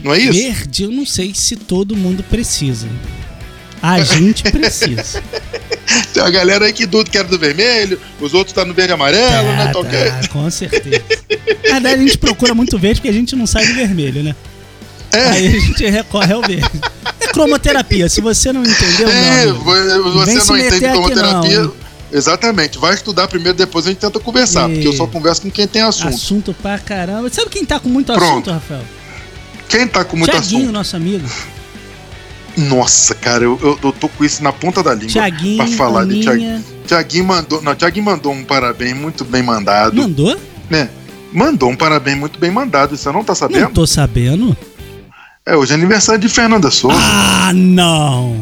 Não 0.03 0.13
é 0.13 0.19
isso? 0.19 0.33
Verde, 0.33 0.83
eu 0.83 0.91
não 0.91 1.05
sei 1.05 1.33
se 1.35 1.55
todo 1.57 1.97
mundo 1.97 2.23
precisa. 2.23 2.87
A 3.81 4.01
gente 4.03 4.43
precisa. 4.43 5.21
Tem 6.13 6.23
a 6.23 6.29
galera 6.29 6.65
aí 6.65 6.73
que 6.73 6.85
tudo 6.87 7.09
quer 7.09 7.23
do 7.23 7.37
vermelho, 7.37 7.99
os 8.19 8.33
outros 8.33 8.53
tá 8.53 8.63
no 8.65 8.73
verde 8.73 8.93
amarelo, 8.93 9.47
né? 9.47 9.65
Tá, 9.67 9.71
Tá 9.73 9.79
ok? 9.79 9.91
tá, 10.11 10.27
com 10.29 10.49
certeza. 10.49 11.03
Na 11.65 11.73
verdade, 11.73 11.95
a 11.95 11.97
gente 11.97 12.17
procura 12.17 12.53
muito 12.53 12.77
verde 12.77 12.99
porque 13.01 13.09
a 13.09 13.13
gente 13.13 13.35
não 13.35 13.45
sai 13.47 13.65
do 13.67 13.73
vermelho, 13.75 14.23
né? 14.23 14.35
É. 15.11 15.29
Aí 15.29 15.47
a 15.47 15.59
gente 15.59 15.85
recorre 15.89 16.33
ao 16.33 16.41
verde. 16.41 16.69
É 17.21 17.27
cromoterapia. 17.27 18.09
Se 18.09 18.19
você 18.21 18.51
não 18.51 18.61
entendeu, 18.63 19.07
É, 19.09 19.45
vem 19.45 19.53
você 20.39 20.51
não 20.51 20.57
entende 20.57 20.79
cromoterapia. 20.89 21.61
não? 21.63 21.85
Exatamente, 22.11 22.77
vai 22.77 22.93
estudar 22.93 23.27
primeiro, 23.27 23.57
depois 23.57 23.85
a 23.85 23.89
gente 23.89 23.97
tenta 23.99 24.19
conversar, 24.19 24.69
E- 24.69 24.73
porque 24.73 24.87
eu 24.87 24.93
só 24.93 25.05
converso 25.07 25.41
com 25.41 25.51
quem 25.51 25.67
tem 25.67 25.81
assunto. 25.81 26.13
assunto 26.15 26.53
pra 26.61 26.77
caramba. 26.77 27.29
Sabe 27.29 27.49
quem 27.49 27.65
tá 27.65 27.79
com 27.79 27.89
muito 27.89 28.13
Pronto. 28.13 28.31
assunto, 28.31 28.51
Rafael? 28.51 28.83
Quem 29.67 29.87
tá 29.87 30.05
com 30.05 30.15
muito 30.15 30.29
Tiaguinho, 30.31 30.59
assunto? 30.61 30.71
nosso 30.73 30.95
amigo. 30.95 31.27
Nossa, 32.57 33.13
cara, 33.15 33.43
eu, 33.43 33.59
eu, 33.61 33.79
eu 33.83 33.91
tô 33.91 34.07
com 34.07 34.23
isso 34.23 34.43
na 34.43 34.51
ponta 34.53 34.81
da 34.81 34.93
língua 34.93 35.09
Tiaguinho, 35.09 35.57
pra 35.57 35.67
falar 35.67 36.05
de 36.05 36.11
Aninha. 36.11 36.23
Tiaguinho. 36.23 36.65
Tiaguinho 36.87 37.25
mandou. 37.25 37.61
Não, 37.61 37.75
Tiaguinho 37.75 38.05
mandou 38.05 38.31
um 38.31 38.43
parabéns 38.43 38.95
muito 38.95 39.25
bem 39.25 39.43
mandado. 39.43 39.95
Mandou? 39.95 40.37
né? 40.69 40.89
Mandou 41.33 41.69
um 41.69 41.75
parabéns 41.75 42.17
muito 42.17 42.39
bem 42.39 42.49
mandado. 42.51 42.95
Você 42.95 43.11
não 43.11 43.23
tá 43.23 43.31
Não 43.31 43.35
sabendo? 43.35 43.69
tô 43.71 43.85
sabendo. 43.85 44.55
É 45.45 45.55
hoje 45.55 45.73
é 45.73 45.75
aniversário 45.75 46.19
de 46.21 46.29
Fernanda 46.29 46.71
Souza. 46.71 46.97
Ah, 46.99 47.51
não. 47.53 48.35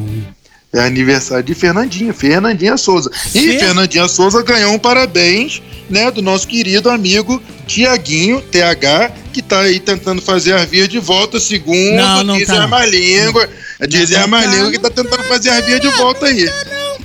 É 0.71 0.79
aniversário 0.85 1.43
de 1.43 1.53
Fernandinha, 1.53 2.13
Fernandinha 2.13 2.77
Souza. 2.77 3.11
E 3.35 3.39
Fer- 3.41 3.59
Fernandinha 3.59 4.07
Souza 4.07 4.41
ganhou 4.41 4.73
um 4.73 4.79
parabéns, 4.79 5.61
né, 5.89 6.09
do 6.09 6.19
nosso 6.21 6.47
querido 6.47 6.89
amigo 6.89 7.41
Tiaguinho, 7.67 8.41
TH, 8.41 9.11
que 9.31 9.41
tá 9.41 9.59
aí 9.59 9.79
tentando 9.79 10.19
fazer 10.21 10.53
as 10.53 10.65
vias 10.67 10.87
de 10.89 10.97
volta, 10.97 11.39
segundo 11.39 11.95
Não, 11.95 12.23
não 12.23 12.37
diz 12.37 12.47
tá. 12.47 12.63
a 12.63 12.67
Marlíngua. 12.67 13.45
Diz 13.47 13.55
Não 13.55 13.72
a 13.83 14.21
tá, 14.21 14.27
Marlíngua 14.27 14.71
que 14.71 14.77
não 14.77 14.89
tá 14.89 14.89
tentando 14.89 15.23
fazer 15.23 15.49
as 15.49 15.65
vias 15.65 15.81
de 15.81 15.89
volta 15.89 16.25
aí. 16.25 16.49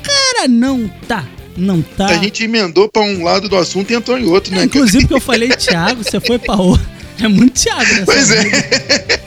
Cara, 0.02 0.48
não 0.48 0.88
tá. 1.06 1.24
Não 1.56 1.82
tá. 1.82 2.06
A 2.06 2.18
gente 2.18 2.44
emendou 2.44 2.88
pra 2.88 3.02
um 3.02 3.24
lado 3.24 3.48
do 3.48 3.56
assunto 3.56 3.90
e 3.90 3.94
entrou 3.96 4.16
em 4.16 4.26
outro, 4.26 4.54
né? 4.54 4.60
É, 4.60 4.64
inclusive 4.64 5.06
que 5.08 5.14
eu 5.14 5.20
falei 5.20 5.48
Thiago, 5.48 6.04
você 6.04 6.20
foi 6.20 6.38
pra 6.38 6.54
outro. 6.54 6.86
É 7.20 7.26
muito 7.26 7.60
Thiago 7.60 7.82
nessa 7.94 8.04
Pois 8.04 8.30
é. 8.30 9.18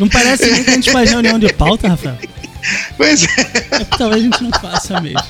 Não 0.00 0.08
parece 0.08 0.50
nem 0.50 0.64
que 0.64 0.70
a 0.70 0.74
gente 0.74 0.90
faz 0.90 1.10
reunião 1.10 1.38
de 1.38 1.52
pauta, 1.52 1.88
Rafael. 1.88 2.16
pois 2.96 3.24
é, 3.24 3.26
É 3.72 3.84
que 3.84 3.98
talvez 3.98 4.22
a 4.22 4.24
gente 4.24 4.42
não 4.42 4.50
faça 4.58 5.00
mesmo. 5.00 5.20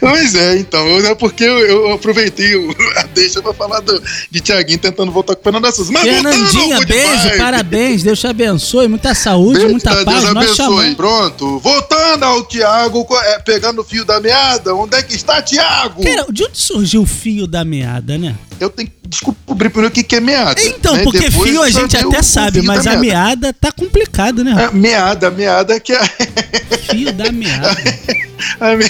Pois 0.00 0.34
é, 0.34 0.58
então. 0.58 0.86
É 1.06 1.14
porque 1.14 1.44
eu, 1.44 1.58
eu 1.60 1.92
aproveitei 1.92 2.54
o- 2.56 2.74
a 2.96 3.02
deixa 3.14 3.40
pra 3.42 3.52
falar 3.52 3.80
do, 3.80 4.02
de 4.30 4.40
Tiaguinho 4.40 4.78
tentando 4.78 5.10
voltar 5.12 5.34
com 5.36 5.42
Fernanda 5.42 5.70
Souza. 5.72 5.92
Mas 5.92 6.04
voltando 6.04 6.26
ao 6.26 6.32
Fernandinha, 6.32 6.76
Good 6.76 6.86
beijo, 6.92 7.22
Vibe. 7.24 7.38
parabéns, 7.38 8.02
Deus 8.02 8.18
te 8.20 8.26
abençoe, 8.26 8.88
muita 8.88 9.14
saúde, 9.14 9.66
muita 9.66 9.90
Deus 9.92 10.04
paz. 10.04 10.22
Nós 10.24 10.36
abençoe. 10.36 10.56
chamamos. 10.56 10.94
Pronto. 10.94 11.58
Voltando 11.60 12.22
ao 12.24 12.44
Thiago, 12.44 13.04
co- 13.04 13.18
é, 13.20 13.38
pegando 13.40 13.80
o 13.80 13.84
fio 13.84 14.04
da 14.04 14.20
meada. 14.20 14.74
Onde 14.74 14.96
é 14.96 15.02
que 15.02 15.14
está 15.14 15.40
Thiago? 15.42 16.02
Cara, 16.02 16.26
de 16.30 16.44
onde 16.44 16.58
surgiu 16.58 17.02
o 17.02 17.06
fio 17.06 17.46
da 17.46 17.64
meada, 17.64 18.16
né? 18.18 18.34
Eu 18.60 18.70
tenho 18.70 18.88
que 18.88 18.94
descobrir 19.08 19.70
primeiro 19.70 19.88
o 19.88 19.90
que 19.94 20.02
que 20.02 20.16
é 20.16 20.20
meada. 20.20 20.60
Então, 20.60 20.96
né? 20.96 21.04
porque 21.04 21.20
Depois 21.30 21.48
fio 21.50 21.62
a 21.62 21.70
gente 21.70 21.96
o- 21.96 22.00
até 22.08 22.18
o 22.18 22.22
sabe, 22.22 22.60
mas 22.62 22.86
a 22.86 22.96
meada 22.96 23.52
tá 23.52 23.70
complicado, 23.70 24.42
né? 24.42 24.68
É, 24.70 24.74
meada, 24.74 25.30
meada 25.30 25.78
que 25.78 25.92
é. 25.92 26.00
Fio 26.90 27.12
da 27.12 27.30
meada. 27.30 27.76
me- 28.76 28.84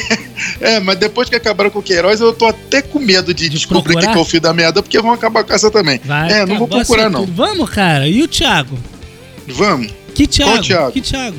É, 0.61 0.81
mas 0.81 0.99
depois 0.99 1.29
que 1.29 1.37
acabaram 1.37 1.71
com 1.71 1.79
o 1.79 1.83
Queiroz, 1.83 2.21
eu 2.21 2.33
tô 2.33 2.47
até 2.47 2.83
com 2.83 2.99
medo 2.99 3.33
de, 3.33 3.49
descobrir 3.49 3.97
o 3.97 4.01
que 4.01 4.07
é 4.07 4.17
o 4.19 4.25
fio 4.25 4.41
da 4.41 4.53
meada, 4.53 4.83
porque 4.83 5.01
vão 5.01 5.13
acabar 5.13 5.45
com 5.45 5.53
essa 5.53 5.71
também. 5.71 6.01
Vai, 6.05 6.31
é, 6.33 6.47
não 6.47 6.59
vou 6.59 6.69
procurar, 6.69 7.09
não. 7.11 7.21
tudo. 7.21 7.33
Vamos, 7.35 7.71
cara. 7.71 8.07
E 8.09 8.23
o 8.23 8.29
Thiago? 8.29 8.79
Vamos. 9.47 9.93
Que 10.15 10.27
Thiago? 10.27 10.63
Thiago? 10.63 10.93
Que 10.93 11.01
Thiago? 11.01 11.37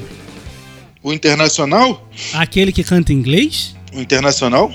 O 1.04 1.14
Internacional? 1.14 2.08
Aquele 2.34 2.72
que 2.72 2.84
canta 2.84 3.14
inglês? 3.14 3.76
O 3.94 4.00
Internacional? 4.02 4.72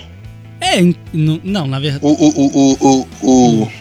É, 0.60 0.80
não, 1.12 1.40
não, 1.44 1.66
na 1.66 1.78
verdade. 1.78 2.04
O. 2.04 2.08
o, 2.08 2.28
o, 2.46 2.76
o, 2.80 3.08
o, 3.22 3.62
o- 3.62 3.72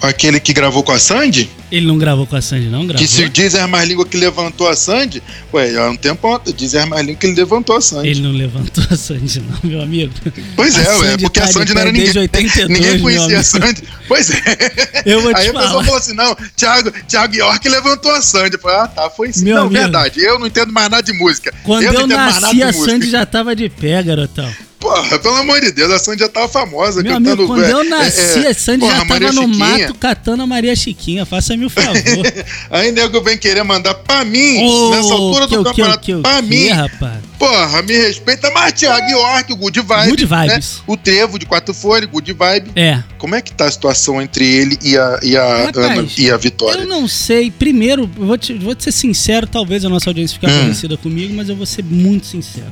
Aquele 0.00 0.40
que 0.40 0.52
gravou 0.52 0.82
com 0.82 0.92
a 0.92 0.98
Sandy? 0.98 1.48
Ele 1.72 1.86
não 1.86 1.96
gravou 1.96 2.26
com 2.26 2.36
a 2.36 2.42
Sandy, 2.42 2.66
não? 2.66 2.86
Gravou? 2.86 2.96
Que 2.96 3.10
se 3.10 3.26
diz 3.30 3.54
mais 3.66 3.88
língua 3.88 4.04
que 4.04 4.18
levantou 4.18 4.68
a 4.68 4.76
Sandy, 4.76 5.22
ué, 5.54 5.74
há 5.78 5.88
um 5.88 5.96
tempo 5.96 6.28
ontem, 6.28 6.52
diz 6.52 6.74
mais 6.86 7.06
língua 7.06 7.18
que 7.18 7.26
ele 7.26 7.34
levantou 7.34 7.76
a 7.76 7.80
Sandy. 7.80 8.08
Ele 8.08 8.20
não 8.20 8.32
levantou 8.32 8.84
a 8.90 8.94
Sandy, 8.94 9.40
não, 9.40 9.70
meu 9.70 9.80
amigo. 9.80 10.12
Pois 10.54 10.76
é, 10.76 10.80
ué, 10.80 11.10
Sandy 11.12 11.22
porque 11.22 11.40
tá 11.40 11.46
a 11.46 11.52
Sandy 11.52 11.72
não 11.72 11.80
era 11.80 11.90
ninguém. 11.90 12.04
desde 12.12 12.18
82, 12.18 12.68
ninguém 12.78 13.00
conhecia 13.00 13.38
a. 13.38 13.42
Sandy. 13.42 13.82
Pois 14.06 14.30
é. 14.30 14.42
Eu 15.06 15.22
vou 15.22 15.32
te 15.32 15.40
Aí 15.40 15.48
a 15.48 15.52
pessoa 15.54 15.68
falar. 15.70 15.84
falou 15.84 15.98
assim: 15.98 16.14
não, 16.14 16.36
Thiago, 16.56 16.92
Thiago 17.08 17.34
York 17.34 17.68
levantou 17.68 18.12
a 18.12 18.20
Sandy. 18.20 18.56
Eu 18.56 18.60
falei, 18.60 18.76
ah, 18.76 18.88
tá, 18.88 19.08
foi 19.08 19.32
sim. 19.32 19.44
Meu 19.44 19.56
não, 19.56 19.62
amigo. 19.62 19.80
verdade. 19.80 20.20
Eu 20.20 20.38
não 20.38 20.46
entendo 20.46 20.70
mais 20.72 20.90
nada 20.90 21.02
de 21.02 21.14
música. 21.14 21.54
Quando 21.64 21.84
eu 21.84 21.92
eu, 21.94 22.06
nasci, 22.06 22.62
a. 22.62 22.70
Sandy 22.70 23.10
já 23.10 23.24
tava 23.24 23.56
de 23.56 23.70
pé, 23.70 24.02
garotão. 24.02 24.52
Porra, 24.82 25.16
pelo 25.20 25.36
amor 25.36 25.60
de 25.60 25.70
Deus, 25.70 25.92
a 25.92 25.98
Sandy 26.00 26.18
já 26.20 26.28
tava 26.28 26.48
famosa 26.48 27.02
Meu 27.02 27.12
cantando. 27.12 27.30
amigo, 27.42 27.46
quando 27.46 27.64
é, 27.64 27.72
eu 27.72 27.84
nasci, 27.88 28.44
é, 28.44 28.48
a 28.50 28.54
Sandy 28.54 28.80
porra, 28.80 28.96
já 28.96 29.04
Maria 29.04 29.28
tava 29.28 29.40
no 29.46 29.54
Chiquinha. 29.54 29.78
mato 29.78 29.94
catando 29.94 30.42
a 30.42 30.46
Maria 30.46 30.74
Chiquinha. 30.76 31.24
Faça-me 31.24 31.64
o 31.64 31.70
favor. 31.70 31.94
Aí 32.68 32.90
nego 32.90 33.20
vem 33.22 33.38
querer 33.38 33.62
mandar 33.62 33.94
pra 33.94 34.24
mim, 34.24 34.58
Ô, 34.66 34.90
nessa 34.90 35.14
altura 35.14 35.46
que 35.46 35.56
do 35.56 35.62
que, 35.62 35.70
campeonato, 35.70 36.00
que, 36.00 36.14
o 36.16 36.20
pra 36.22 36.42
que, 36.42 36.48
mim. 36.48 36.68
rapaz? 36.68 37.20
Porra, 37.38 37.82
me 37.82 37.92
respeita, 37.96 38.50
mas 38.50 38.72
Thiago 38.72 39.08
York, 39.08 39.52
o 39.52 39.56
Good 39.56 39.80
Vibes. 39.80 40.08
Good 40.08 40.26
né? 40.26 40.46
Vibes. 40.48 40.82
O 40.86 40.96
Trevo 40.96 41.38
de 41.38 41.46
Quatro 41.46 41.72
Folhas, 41.72 42.10
Good 42.10 42.32
Vibe. 42.32 42.70
É. 42.74 43.02
Como 43.18 43.34
é 43.36 43.40
que 43.40 43.52
tá 43.52 43.66
a 43.66 43.70
situação 43.70 44.20
entre 44.20 44.44
ele 44.44 44.76
e 44.82 44.98
a, 44.98 45.20
e 45.22 45.36
a 45.36 45.64
Rapaz, 45.66 45.76
Ana 45.76 46.08
e 46.18 46.30
a 46.30 46.36
Vitória? 46.36 46.80
Eu 46.82 46.88
não 46.88 47.06
sei. 47.06 47.50
Primeiro, 47.52 48.10
vou 48.16 48.36
te, 48.36 48.52
vou 48.54 48.74
te 48.74 48.82
ser 48.84 48.92
sincero, 48.92 49.46
talvez 49.46 49.84
a 49.84 49.88
nossa 49.88 50.10
audiência 50.10 50.38
fique 50.40 50.50
Hum. 50.52 50.60
conhecida 50.62 50.96
comigo, 50.96 51.32
mas 51.34 51.48
eu 51.48 51.54
vou 51.56 51.66
ser 51.66 51.84
muito 51.84 52.26
sincero. 52.26 52.66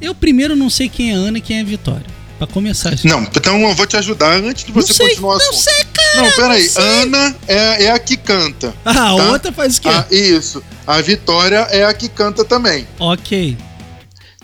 Eu 0.00 0.14
primeiro 0.14 0.54
não 0.56 0.70
sei 0.70 0.88
quem 0.88 1.10
é 1.10 1.14
Ana 1.14 1.38
e 1.38 1.40
quem 1.40 1.58
é 1.58 1.64
Vitória. 1.64 2.06
Pra 2.38 2.46
começar 2.46 2.92
isso. 2.94 3.04
Não, 3.08 3.22
então 3.22 3.60
eu 3.62 3.74
vou 3.74 3.84
te 3.84 3.96
ajudar 3.96 4.32
antes 4.34 4.64
de 4.64 4.72
Não 4.72 4.80
você 4.80 4.92
sei, 4.94 5.08
continuar 5.08 5.34
o 5.34 5.38
não 5.38 5.52
sei, 5.52 5.84
cara. 5.92 6.22
Não, 6.22 6.30
peraí. 6.36 6.62
não 6.62 6.70
sei. 6.70 6.84
Ana 7.02 7.36
é, 7.48 7.84
é 7.86 7.90
a 7.90 7.98
que 7.98 8.16
canta. 8.16 8.72
Ah, 8.84 8.90
a 8.90 8.94
tá? 9.16 9.30
outra 9.32 9.52
faz 9.52 9.76
o 9.76 9.80
quê? 9.80 9.88
Ah, 9.88 10.06
isso. 10.08 10.62
A 10.86 11.00
Vitória 11.00 11.66
é 11.70 11.84
a 11.84 11.92
que 11.92 12.08
canta 12.08 12.44
também, 12.44 12.86
Ok. 13.00 13.56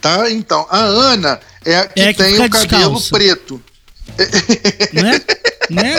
tá? 0.00 0.28
Então, 0.28 0.66
a 0.68 0.78
Ana 0.78 1.38
é 1.64 1.76
a 1.78 1.86
que 1.86 2.00
É 2.00 2.08
a 2.08 2.12
que 2.14 2.22
tem 2.24 2.34
o 2.34 2.50
cabelo 2.50 2.68
descalça. 2.94 3.10
preto. 3.12 3.62
Não 4.92 5.06
é? 5.08 5.20
Não 5.70 5.82
é? 5.82 5.96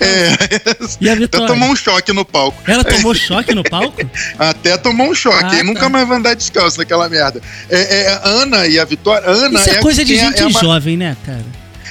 É. 0.00 0.82
E 1.00 1.08
a 1.08 1.12
Até 1.12 1.20
Vitória? 1.20 1.46
tomou 1.46 1.68
um 1.70 1.76
choque 1.76 2.12
no 2.12 2.24
palco. 2.24 2.62
Ela 2.70 2.84
tomou 2.84 3.14
choque 3.14 3.54
no 3.54 3.62
palco? 3.62 4.00
Até 4.38 4.76
tomou 4.76 5.10
um 5.10 5.14
choque. 5.14 5.44
Ah, 5.44 5.60
e 5.60 5.62
nunca 5.62 5.80
tá. 5.80 5.88
mais 5.88 6.06
vai 6.06 6.18
andar 6.18 6.34
descalço 6.34 6.78
naquela 6.78 7.08
merda. 7.08 7.40
É, 7.68 8.02
é 8.02 8.08
a 8.08 8.28
Ana 8.28 8.66
e 8.66 8.78
a 8.78 8.84
Vitória. 8.84 9.28
Ana 9.28 9.60
Isso 9.60 9.70
é, 9.70 9.78
a 9.78 9.80
coisa 9.80 10.04
de 10.04 10.18
a- 10.18 10.24
gente 10.24 10.42
é 10.42 10.46
a 10.46 10.48
jovem, 10.48 10.96
né, 10.96 11.16
cara? 11.24 11.44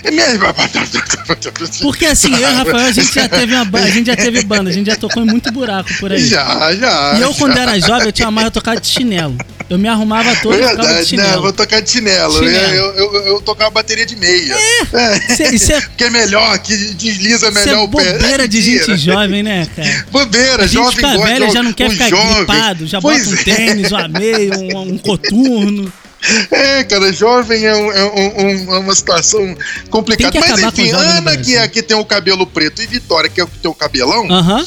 É. 0.03 0.11
Porque 1.81 2.05
assim, 2.05 2.33
eu 2.33 2.39
e 2.39 2.43
o 2.53 2.55
Rafael, 2.55 2.87
a 2.87 2.91
gente 2.91 3.13
já 3.13 3.29
teve 3.29 3.55
uma 3.55 3.79
a 3.79 3.89
gente 3.89 4.07
já 4.07 4.15
teve 4.15 4.43
banda, 4.43 4.69
a 4.69 4.73
gente 4.73 4.87
já 4.87 4.95
tocou 4.95 5.23
em 5.23 5.27
muito 5.27 5.51
buraco 5.51 5.89
por 5.99 6.11
aí. 6.11 6.25
Já, 6.25 6.73
já. 6.75 7.13
E 7.17 7.21
eu, 7.21 7.31
já. 7.31 7.37
quando 7.37 7.57
era 7.57 7.79
jovem, 7.79 8.07
eu 8.07 8.11
tinha 8.11 8.31
marra 8.31 8.47
de 8.47 8.53
tocar 8.53 8.79
de 8.79 8.87
chinelo. 8.87 9.37
Eu 9.71 9.77
me 9.79 9.87
arrumava 9.87 10.35
todo 10.43 10.53
de 10.53 10.61
Verdade, 10.63 10.93
né? 10.95 11.05
chinelo. 11.05 11.41
Vou 11.43 11.53
tocar 11.53 11.81
de 11.81 11.89
chinelo. 11.89 12.33
Chinelo. 12.33 12.73
Eu, 12.73 12.93
eu, 12.93 13.13
eu, 13.13 13.25
eu 13.27 13.41
tocava 13.41 13.69
bateria 13.71 14.05
de 14.05 14.15
meia. 14.17 14.53
É. 14.53 15.43
É- 15.43 15.55
Isso 15.55 15.71
é, 15.73 15.81
Que 15.95 16.03
é 16.03 16.09
melhor, 16.09 16.59
que 16.59 16.75
desliza 16.75 17.47
isso 17.47 17.53
melhor 17.53 17.75
é 17.75 17.77
o 17.83 17.87
pé. 17.87 18.13
bobeira 18.13 18.47
de 18.47 18.61
gente 18.61 18.97
jovem, 18.97 19.41
né, 19.43 19.65
cara? 19.73 20.05
Bobeira, 20.11 20.63
A 20.63 20.67
gente 20.67 20.73
jovem 20.73 20.95
fica 20.95 21.15
gosta, 21.15 21.49
já 21.51 21.63
não 21.63 21.73
quer 21.73 21.89
ficar 21.89 22.09
jovem. 22.09 22.35
gripado, 22.35 22.85
já 22.87 23.01
Pois 23.01 23.25
bota 23.25 23.35
um 23.35 23.39
é. 23.39 23.43
tênis, 23.43 23.91
uma 23.91 24.07
meia, 24.09 24.53
um, 24.59 24.79
um 24.93 24.97
coturno. 24.97 25.93
É, 26.51 26.83
cara, 26.83 27.11
jovem 27.13 27.65
é, 27.65 27.73
um- 27.75 27.91
é 27.91 28.03
um- 28.03 28.45
um- 28.45 28.75
é 28.75 28.79
uma 28.79 28.93
situação 28.93 29.57
complicada. 29.89 30.37
Mas 30.39 30.63
enfim, 30.63 30.91
Ana, 30.91 31.35
que 31.37 31.55
é 31.55 31.67
que 31.67 31.81
tem 31.81 31.97
o 31.97 32.05
cabelo 32.05 32.45
preto, 32.45 32.81
e 32.81 32.85
Vitória, 32.87 33.29
que 33.29 33.39
é 33.41 33.43
o 33.43 33.47
que 33.47 33.57
tem 33.57 33.71
o 33.71 33.73
cabelão, 33.73 34.29
Aham. 34.31 34.63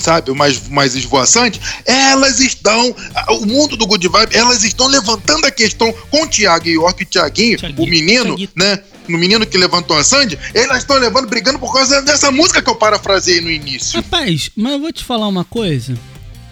Sabe, 0.00 0.30
o 0.30 0.34
mais, 0.34 0.68
mais 0.68 0.94
esvoaçante, 0.94 1.60
elas 1.84 2.40
estão, 2.40 2.94
o 3.30 3.46
mundo 3.46 3.76
do 3.76 3.86
Good 3.86 4.08
Vibe, 4.08 4.36
elas 4.36 4.64
estão 4.64 4.86
levantando 4.86 5.46
a 5.46 5.50
questão 5.50 5.92
com 6.10 6.22
o 6.22 6.28
Thiago 6.28 6.68
York 6.68 7.02
e 7.02 7.04
o 7.04 7.08
Thiaguinho, 7.08 7.58
Thiaguinho, 7.58 7.88
o 7.88 7.90
menino, 7.90 8.24
Thiaguinho. 8.24 8.48
né? 8.56 8.80
No 9.08 9.18
menino 9.18 9.44
que 9.44 9.58
levantou 9.58 9.96
a 9.96 10.04
Sandy, 10.04 10.38
elas 10.54 10.78
estão 10.78 10.96
levando, 10.96 11.26
brigando 11.28 11.58
por 11.58 11.72
causa 11.72 12.00
dessa 12.02 12.30
música 12.30 12.62
que 12.62 12.70
eu 12.70 12.76
parafraseei 12.76 13.40
no 13.40 13.50
início. 13.50 13.96
Rapaz, 13.96 14.50
mas 14.54 14.72
eu 14.72 14.80
vou 14.80 14.92
te 14.92 15.02
falar 15.02 15.26
uma 15.26 15.44
coisa. 15.44 15.94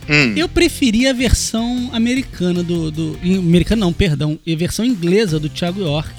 Hum. 0.09 0.33
Eu 0.35 0.49
preferia 0.49 1.11
a 1.11 1.13
versão 1.13 1.91
americana 1.93 2.63
do. 2.63 2.91
do 2.91 3.19
americana 3.23 3.81
não, 3.81 3.93
perdão. 3.93 4.39
A 4.47 4.57
versão 4.57 4.85
inglesa 4.85 5.39
do 5.39 5.49
Thiago 5.49 5.81
York. 5.83 6.11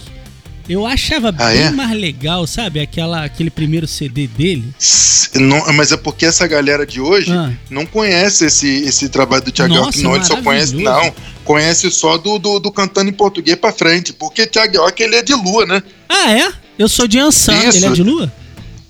Eu 0.70 0.86
achava 0.86 1.30
Ah, 1.30 1.32
bem 1.50 1.62
é? 1.64 1.72
mais 1.72 2.00
legal, 2.00 2.46
sabe? 2.46 2.80
Aquela, 2.80 3.26
aquele 3.26 3.50
primeiro 3.50 3.88
CD 3.88 4.28
dele. 4.28 4.66
Não, 5.36 5.74
mas 5.74 5.92
é 5.92 5.98
porque 5.98 6.26
essa 6.26 6.46
galera 6.48 6.86
de 6.86 7.02
hoje 7.02 7.32
Ah. 7.32 7.52
não 7.72 7.86
conhece 7.88 8.46
esse, 8.46 8.68
esse 8.84 9.10
trabalho 9.10 9.44
do 9.44 9.52
Thiago 9.52 9.74
York, 9.74 10.02
não. 10.04 10.16
Ele 10.16 10.26
só 10.26 10.40
conhece, 10.42 10.76
não. 10.76 11.14
Conhece 11.44 11.90
só 11.90 12.18
do, 12.18 12.38
do, 12.38 12.60
do 12.60 12.72
cantando 12.72 13.10
em 13.10 13.14
português 13.14 13.58
pra 13.58 13.74
frente. 13.74 14.14
Porque 14.14 14.46
Thiago 14.46 14.76
York, 14.76 15.02
ele 15.02 15.16
é 15.16 15.24
de 15.24 15.34
lua, 15.34 15.66
né? 15.66 15.82
Ah, 16.08 16.32
é? 16.32 16.52
Eu 16.78 16.88
sou 16.88 17.08
de 17.08 17.18
Ansan. 17.18 17.56
Ele 17.74 17.86
é 17.86 17.90
de 17.90 18.04
lua? 18.04 18.32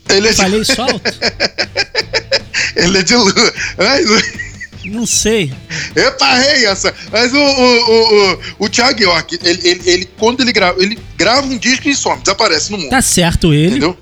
Ele 0.10 0.28
é 0.28 0.32
de, 0.32 0.38
Falei 0.38 0.62
ele 2.76 2.98
é 2.98 3.04
de 3.04 3.16
lua. 3.16 3.54
Mas, 3.78 4.49
Não 4.89 5.05
sei. 5.05 5.51
epa, 5.96 6.34
rei, 6.36 6.65
essa. 6.65 6.93
Mas 7.12 7.31
o, 7.34 7.38
o, 7.38 7.41
o, 7.41 8.34
o, 8.34 8.39
o 8.65 8.69
Thiago 8.69 9.01
York, 9.01 9.39
ele, 9.43 9.67
ele, 9.67 9.81
ele- 9.89 10.10
quando 10.17 10.41
ele 10.41 10.51
grava, 10.51 10.81
ele 10.81 10.98
grava 11.17 11.46
um 11.48 11.58
disco 11.58 11.88
e 11.88 11.96
some, 11.96 12.22
desaparece 12.22 12.72
no 12.72 12.77
mundo. 12.77 12.89
Tá 12.89 13.01
certo 13.01 13.53
ele. 13.53 13.67
Entendeu? 13.77 13.98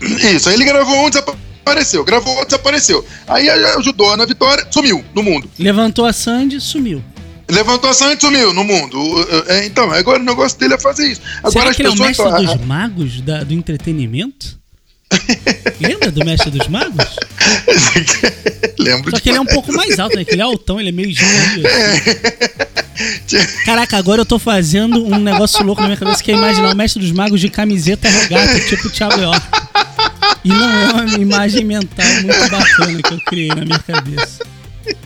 Isso, 0.00 0.48
aí 0.48 0.54
ele 0.54 0.64
gravou 0.64 1.06
um, 1.06 1.10
desapareceu. 1.10 2.04
Gravou 2.04 2.32
outro, 2.32 2.46
desapareceu. 2.48 3.04
Aí 3.26 3.48
ajudou 3.48 4.10
a 4.10 4.14
Ana 4.14 4.26
Vitória, 4.26 4.66
sumiu 4.70 5.04
no 5.14 5.22
mundo. 5.22 5.50
Levantou 5.58 6.04
a 6.06 6.12
Sandy, 6.12 6.60
sumiu. 6.60 7.02
Levantou 7.50 7.88
a 7.88 7.94
Sandy 7.94 8.20
sumiu 8.20 8.52
no 8.52 8.62
mundo. 8.62 8.98
É, 9.48 9.64
então, 9.64 9.90
agora 9.90 10.20
o 10.20 10.24
negócio 10.24 10.58
dele 10.58 10.74
é 10.74 10.78
fazer 10.78 11.10
isso. 11.12 11.20
Agora 11.38 11.52
Será 11.52 11.74
que 11.74 11.80
ele 11.82 11.88
é 11.88 11.92
o 11.92 11.96
mestre 11.96 12.30
dos 12.30 12.66
magos 12.66 13.20
da- 13.22 13.42
do 13.42 13.54
entretenimento? 13.54 14.57
Lembra 15.80 16.10
do 16.10 16.24
Mestre 16.24 16.50
dos 16.50 16.68
Magos? 16.68 17.04
Lembro 18.78 19.10
Só 19.10 19.20
que 19.20 19.28
ele 19.28 19.38
é 19.38 19.40
um 19.40 19.46
pouco 19.46 19.72
mais 19.72 19.98
alto, 19.98 20.16
né? 20.16 20.24
Que 20.24 20.32
ele 20.32 20.42
é 20.42 20.44
altão, 20.44 20.78
ele 20.80 20.90
é 20.90 20.92
meio 20.92 21.12
gigante. 21.12 21.62
Caraca, 23.64 23.96
agora 23.96 24.22
eu 24.22 24.26
tô 24.26 24.38
fazendo 24.38 25.04
um 25.04 25.18
negócio 25.18 25.64
louco 25.64 25.80
na 25.80 25.88
minha 25.88 25.98
cabeça 25.98 26.22
que 26.22 26.32
é 26.32 26.34
imaginar 26.34 26.72
o 26.72 26.76
Mestre 26.76 27.00
dos 27.00 27.12
Magos 27.12 27.40
de 27.40 27.48
camiseta 27.48 28.08
regata, 28.08 28.60
tipo 28.60 28.88
o 28.88 28.90
Thiago 28.90 29.20
York. 29.20 29.46
E 30.44 30.48
não 30.48 30.70
é 30.70 30.92
uma 30.92 31.18
imagem 31.18 31.64
mental 31.64 32.06
muito 32.22 32.50
bacana 32.50 33.02
que 33.02 33.14
eu 33.14 33.20
criei 33.20 33.48
na 33.48 33.64
minha 33.64 33.78
cabeça. 33.78 34.44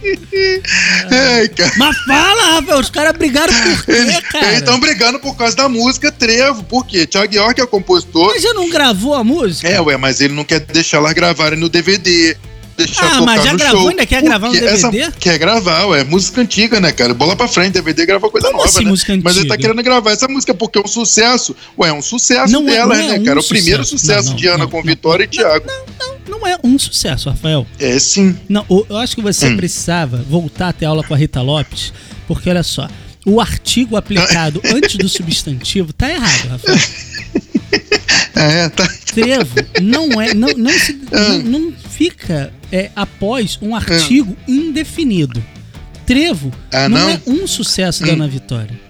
Ai. 1.10 1.50
Mas 1.76 1.96
fala, 2.04 2.42
Rafael, 2.54 2.78
os 2.80 2.90
caras 2.90 3.16
brigaram 3.16 3.52
por 3.52 3.84
quê, 3.84 3.92
Eles 3.92 4.20
cara? 4.20 4.52
estão 4.54 4.80
brigando 4.80 5.18
por 5.18 5.36
causa 5.36 5.56
da 5.56 5.68
música 5.68 6.10
Trevo. 6.10 6.62
Por 6.64 6.86
quê? 6.86 7.06
Thiago 7.06 7.34
York 7.34 7.60
é 7.60 7.64
o 7.64 7.68
compositor. 7.68 8.32
Mas 8.32 8.42
já 8.42 8.52
não 8.54 8.68
gravou 8.68 9.14
a 9.14 9.22
música? 9.24 9.68
É, 9.68 9.80
ué, 9.80 9.96
mas 9.96 10.20
ele 10.20 10.34
não 10.34 10.44
quer 10.44 10.60
deixar 10.60 10.98
elas 10.98 11.12
gravarem 11.12 11.58
no 11.58 11.68
DVD. 11.68 12.36
Deixar 12.74 13.04
Ah, 13.18 13.20
mas 13.20 13.44
já 13.44 13.54
gravou, 13.54 13.80
show. 13.82 13.88
ainda 13.90 14.06
quer 14.06 14.22
gravar 14.22 14.48
no 14.48 14.54
quê? 14.54 14.64
Essa- 14.64 14.90
DVD? 14.90 15.12
quer 15.20 15.38
gravar, 15.38 15.84
ué. 15.88 16.04
Música 16.04 16.40
antiga, 16.40 16.80
né, 16.80 16.90
cara? 16.90 17.12
Bola 17.12 17.36
pra 17.36 17.46
frente, 17.46 17.74
DVD 17.74 18.06
grava 18.06 18.30
coisa 18.30 18.46
Como 18.46 18.58
nova, 18.58 18.68
assim, 18.70 18.84
né? 18.84 18.90
música 18.90 19.12
Mas 19.22 19.36
ele 19.36 19.46
tá 19.46 19.54
antiga? 19.54 19.68
querendo 19.68 19.84
gravar 19.84 20.10
essa 20.12 20.26
música 20.26 20.54
porque 20.54 20.78
é 20.78 20.82
um 20.82 20.86
sucesso. 20.88 21.54
Ué, 21.78 21.90
é 21.90 21.92
um 21.92 22.00
sucesso 22.00 22.50
Não 22.50 22.66
é- 22.66 22.72
dela, 22.72 22.94
não 22.96 23.02
é 23.02 23.08
né, 23.08 23.18
um 23.20 23.24
cara? 23.24 23.40
o 23.40 23.44
primeiro 23.44 23.84
sucesso. 23.84 24.00
sucesso 24.00 24.24
Não, 24.24 24.30
não, 24.30 24.36
de 24.36 24.46
Ana 24.48 24.66
com 24.66 24.82
Vitória 24.82 25.24
e 25.24 25.28
Thiago. 25.28 25.66
Não, 25.66 26.06
não 26.08 26.11
é 26.46 26.58
um 26.64 26.78
sucesso, 26.78 27.28
Rafael. 27.30 27.66
É 27.78 27.98
sim. 27.98 28.36
Não, 28.48 28.64
eu 28.68 28.96
acho 28.96 29.14
que 29.16 29.22
você 29.22 29.48
Hum. 29.48 29.56
precisava 29.56 30.16
voltar 30.18 30.68
a 30.68 30.72
ter 30.72 30.84
aula 30.86 31.02
com 31.04 31.14
a 31.14 31.16
Rita 31.16 31.40
Lopes, 31.42 31.92
porque 32.26 32.48
olha 32.50 32.62
só, 32.62 32.88
o 33.26 33.40
artigo 33.40 33.96
aplicado 33.96 34.60
antes 34.74 34.96
do 34.96 35.08
substantivo 35.08 35.92
tá 35.92 36.08
errado, 36.10 36.48
Rafael. 36.48 36.78
É, 38.34 38.68
tá. 38.70 38.88
Trevo 39.06 39.54
não 39.82 40.20
é, 40.20 40.32
não, 40.34 40.48
não, 40.56 40.70
se- 40.70 40.98
Ah. 41.12 41.28
não, 41.38 41.42
não 41.42 41.72
fica 41.72 42.52
é, 42.72 42.90
após 42.96 43.58
um 43.60 43.74
artigo 43.76 44.36
indefinido. 44.48 45.42
Trevo 46.06 46.50
Ah, 46.72 46.88
não, 46.88 46.98
não? 47.00 47.10
é 47.10 47.20
um 47.26 47.46
sucesso 47.46 48.02
da 48.02 48.10
Hum. 48.10 48.14
Ana 48.14 48.28
Vitória. 48.28 48.80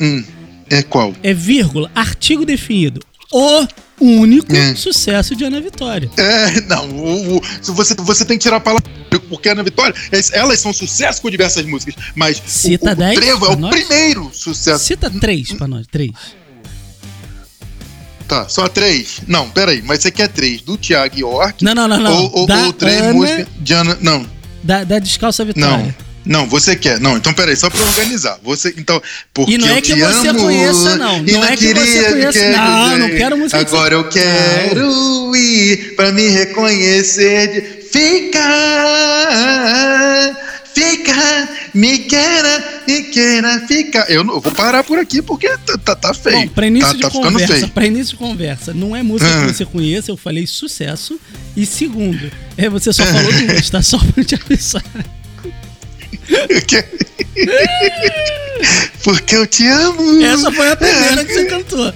Hum, 0.00 0.22
é 0.70 0.82
qual? 0.82 1.14
É 1.22 1.32
vírgula, 1.34 1.90
artigo 1.94 2.44
definido. 2.44 3.00
O 3.32 3.66
único 4.04 4.52
Hum. 4.54 4.76
sucesso 4.76 5.34
de 5.36 5.44
Ana 5.44 5.60
Vitória. 5.60 6.10
É, 6.16 6.60
não, 6.62 6.88
o, 6.90 7.36
o- 7.38 7.42
você, 7.72 7.94
você 7.94 8.24
tem 8.24 8.36
que 8.38 8.42
tirar 8.42 8.56
a 8.56 8.60
palavra 8.60 8.90
porque 9.28 9.48
Ana 9.48 9.62
Vitória, 9.62 9.94
elas 10.32 10.60
são 10.60 10.72
sucesso 10.72 11.20
com 11.22 11.30
diversas 11.30 11.64
músicas, 11.66 11.94
mas 12.14 12.38
o- 12.38 12.42
Cita 12.48 12.90
o, 12.90 12.92
o, 12.92 12.96
10 12.96 13.14
Trevo 13.18 13.46
é 13.46 13.48
o 13.50 13.56
nós. 13.56 13.70
primeiro 13.74 14.30
sucesso. 14.32 14.84
Cita 14.84 15.10
três 15.10 15.52
pra 15.52 15.66
nós, 15.68 15.86
três. 15.86 16.10
Tá, 18.28 18.48
só 18.48 18.66
três? 18.68 19.20
Não, 19.26 19.50
peraí, 19.50 19.82
mas 19.82 20.00
você 20.00 20.10
quer 20.10 20.28
três 20.28 20.62
do 20.62 20.76
Thiago 20.78 21.18
York 21.18 21.62
Não, 21.62 21.74
não, 21.74 21.86
não, 21.86 21.98
não. 22.00 22.14
ou, 22.24 22.30
ou, 22.32 22.50
ou 22.50 22.72
três 22.72 23.00
Ana, 23.02 23.12
músicas 23.12 23.46
de 23.60 23.72
Ana... 23.74 23.98
Não, 24.00 24.26
Da, 24.62 24.84
da 24.84 24.98
Descalça 24.98 25.44
Vitória. 25.44 25.68
não. 25.76 26.11
Não, 26.24 26.46
você 26.46 26.76
quer. 26.76 27.00
Não, 27.00 27.16
então 27.16 27.32
peraí, 27.34 27.56
só 27.56 27.68
pra 27.68 27.82
organizar. 27.84 28.38
Você, 28.44 28.72
então, 28.78 29.02
porque 29.34 29.52
E 29.54 29.58
não 29.58 29.68
é 29.68 29.80
que 29.80 29.94
você 29.94 30.28
amo, 30.28 30.40
conheça, 30.40 30.96
não. 30.96 31.18
e 31.26 31.32
Não 31.32 31.44
é 31.44 31.56
que 31.56 31.74
você 31.74 32.02
conheça- 32.04 32.38
quer 32.38 32.56
não, 32.56 32.88
dizer, 32.88 32.98
não 32.98 33.08
quero 33.10 33.36
música 33.38 33.58
Agora 33.58 33.94
eu 33.94 34.08
quero 34.08 35.34
ir 35.36 35.96
pra 35.96 36.12
me 36.12 36.28
reconhecer 36.28 37.48
de 37.48 37.60
ficar, 39.12 40.36
ficar, 40.74 41.48
me 41.74 41.98
queira, 41.98 42.82
me 42.86 43.02
queira 43.04 43.60
ficar. 43.66 44.10
Eu, 44.10 44.22
não, 44.24 44.34
eu 44.34 44.40
vou 44.40 44.52
parar 44.52 44.84
por 44.84 44.98
aqui 44.98 45.20
porque 45.22 45.48
tá, 45.58 45.76
tá, 45.78 45.96
tá 45.96 46.14
feio. 46.14 46.36
Bom, 46.42 46.48
pra 46.48 46.66
início 46.66 46.88
tá, 46.88 46.94
de 46.94 47.00
tá 47.02 47.10
conversa, 47.10 47.54
feio. 47.54 47.68
pra 47.68 47.86
início 47.86 48.12
de 48.12 48.16
conversa, 48.16 48.72
não 48.74 48.94
é 48.96 49.02
música 49.02 49.30
Ah. 49.30 49.46
que 49.46 49.54
você 49.54 49.64
conheça, 49.64 50.10
eu 50.10 50.16
falei 50.16 50.46
sucesso. 50.46 51.18
E 51.56 51.66
segundo, 51.66 52.30
é 52.56 52.68
você 52.70 52.92
só 52.92 53.04
falou 53.04 53.32
duas, 53.46 53.70
tá? 53.70 53.82
Só 53.82 53.98
pra 53.98 54.22
te 54.24 54.34
avisar. 54.36 54.82
Porque 59.02 59.34
eu 59.36 59.46
te 59.46 59.66
amo. 59.66 60.22
Essa 60.24 60.52
foi 60.52 60.70
a 60.70 60.76
primeira 60.76 61.24
que 61.24 61.32
você 61.34 61.44
cantou. 61.50 61.92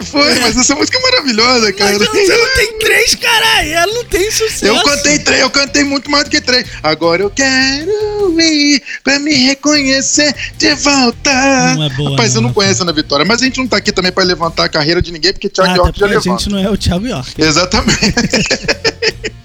Foi, 0.00 0.32
mas 0.38 0.56
essa 0.56 0.76
música 0.76 0.96
é 0.96 1.02
maravilhosa, 1.02 1.72
cara. 1.72 1.98
Mas 1.98 2.08
você 2.08 2.36
não 2.38 2.54
tem 2.54 2.78
três, 2.78 3.14
caralho. 3.16 3.72
Ela 3.72 3.92
não 3.92 4.04
tem 4.04 4.30
sucesso. 4.30 4.64
Eu 4.66 4.80
cantei 4.82 5.18
três, 5.18 5.40
eu 5.40 5.50
cantei 5.50 5.82
muito 5.82 6.08
mais 6.08 6.22
do 6.24 6.30
que 6.30 6.40
três. 6.40 6.66
Agora 6.84 7.20
eu 7.22 7.30
quero 7.30 8.40
ir 8.40 8.80
pra 9.02 9.18
me 9.18 9.34
reconhecer 9.34 10.32
de 10.56 10.72
volta. 10.76 11.74
Não 11.74 11.82
é 11.84 11.88
boa, 11.90 12.10
Rapaz, 12.12 12.34
não, 12.34 12.42
eu 12.42 12.46
não 12.46 12.52
conheço 12.54 12.82
a 12.82 12.84
Ana 12.84 12.92
Vitória, 12.92 13.26
mas 13.26 13.42
a 13.42 13.44
gente 13.44 13.58
não 13.58 13.66
tá 13.66 13.76
aqui 13.78 13.90
também 13.90 14.12
pra 14.12 14.22
levantar 14.22 14.64
a 14.64 14.68
carreira 14.68 15.02
de 15.02 15.10
ninguém, 15.10 15.32
porque 15.32 15.48
Thiago 15.48 15.70
Ah, 15.70 15.74
até 15.74 15.80
York 15.82 15.98
já 15.98 16.06
porque 16.06 16.16
a 16.16 16.20
levanta. 16.20 16.42
gente 16.44 16.52
não 16.52 16.58
é 16.60 16.70
o 16.70 16.76
Thiago 16.76 17.06
York. 17.06 17.32
Exatamente. 17.36 17.98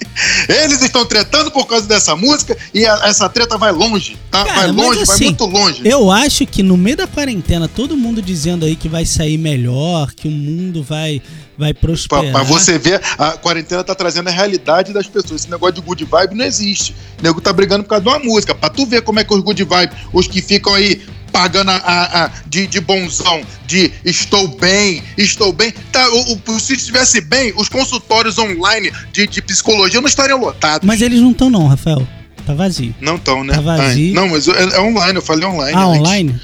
Eles 0.48 0.82
estão 0.82 1.06
tretando 1.06 1.52
por 1.52 1.66
causa 1.66 1.88
dessa 1.88 2.16
música 2.16 2.56
e 2.74 2.86
a- 2.86 3.02
essa 3.06 3.28
treta 3.30 3.58
vai 3.58 3.72
longe, 3.72 4.18
tá? 4.30 4.44
Cara, 4.46 4.60
vai 4.62 4.68
longe, 4.72 5.04
vai 5.06 5.16
assim, 5.16 5.26
muito 5.26 5.46
longe. 5.46 5.82
Eu 5.84 6.12
acho 6.12 6.46
que 6.46 6.62
no 6.62 6.78
meio 6.78 6.98
da 6.98 7.08
quarentena, 7.08 7.68
todo 7.68 7.96
mundo 7.98 8.22
dizendo 8.22 8.66
aí 8.66 8.76
que 8.76 8.88
vai 8.90 9.06
sair 9.06 9.38
melhor, 9.38 10.12
que 10.14 10.28
o 10.28 10.32
mundo 10.32 10.84
vai, 10.84 11.22
vai 11.58 11.74
Pra, 11.74 11.82
prosperar. 11.82 12.32
pra 12.32 12.44
você 12.44 12.78
ver, 12.78 13.02
a 13.18 13.32
quarentena 13.32 13.84
tá 13.84 13.96
trazendo 13.96 14.28
a 14.28 14.32
realidade 14.32 14.94
das 14.94 15.08
pessoas. 15.08 15.42
Esse 15.42 15.50
negócio 15.52 15.76
de 15.76 15.82
good 15.82 16.04
vibe 16.06 16.36
não 16.36 16.46
existe. 16.46 16.96
O 17.20 17.24
nego 17.24 17.42
tá 17.42 17.52
brigando 17.52 17.84
por 17.84 17.90
causa 17.90 18.04
de 18.04 18.10
uma 18.10 18.20
música. 18.20 18.54
Pra 18.56 18.70
tu 18.70 18.86
ver 18.86 19.02
como 19.02 19.20
é 19.20 19.24
que 19.24 19.34
os 19.34 19.42
good 19.42 19.64
vibe, 19.64 19.94
os 20.12 20.28
que 20.28 20.42
ficam 20.42 20.74
aí 20.74 21.02
pagando 21.34 21.72
a, 21.72 21.76
a- 21.78 22.26
a- 22.26 22.32
de, 22.46 22.68
de 22.68 22.80
bonzão, 22.80 23.42
de 23.66 23.92
estou 24.06 24.48
bem, 24.48 25.04
estou 25.18 25.52
bem. 25.52 25.74
Tá, 25.92 26.08
o, 26.10 26.40
o- 26.54 26.60
se 26.60 26.74
estivesse 26.76 27.20
bem, 27.20 27.52
os 27.58 27.68
consultórios 27.68 28.38
online 28.38 28.92
de, 29.12 29.26
de 29.28 29.42
psicologia 29.42 30.00
não 30.00 30.08
estariam 30.08 30.40
lotados. 30.40 30.86
Mas 30.88 31.02
eles 31.02 31.20
não 31.20 31.32
estão 31.32 31.50
não, 31.50 31.68
Rafael. 31.68 32.08
Tá 32.46 32.54
vazio. 32.54 32.94
Não 33.02 33.16
estão, 33.16 33.44
né? 33.44 33.54
Tá 33.56 33.62
vazio. 33.62 34.14
Não, 34.14 34.30
mas 34.30 34.48
é, 34.48 34.64
é 34.76 34.80
online, 34.82 35.16
eu 35.16 35.22
falei 35.22 35.46
online. 35.46 35.76
Ah, 35.76 35.86
antes. 35.86 36.00
online? 36.00 36.40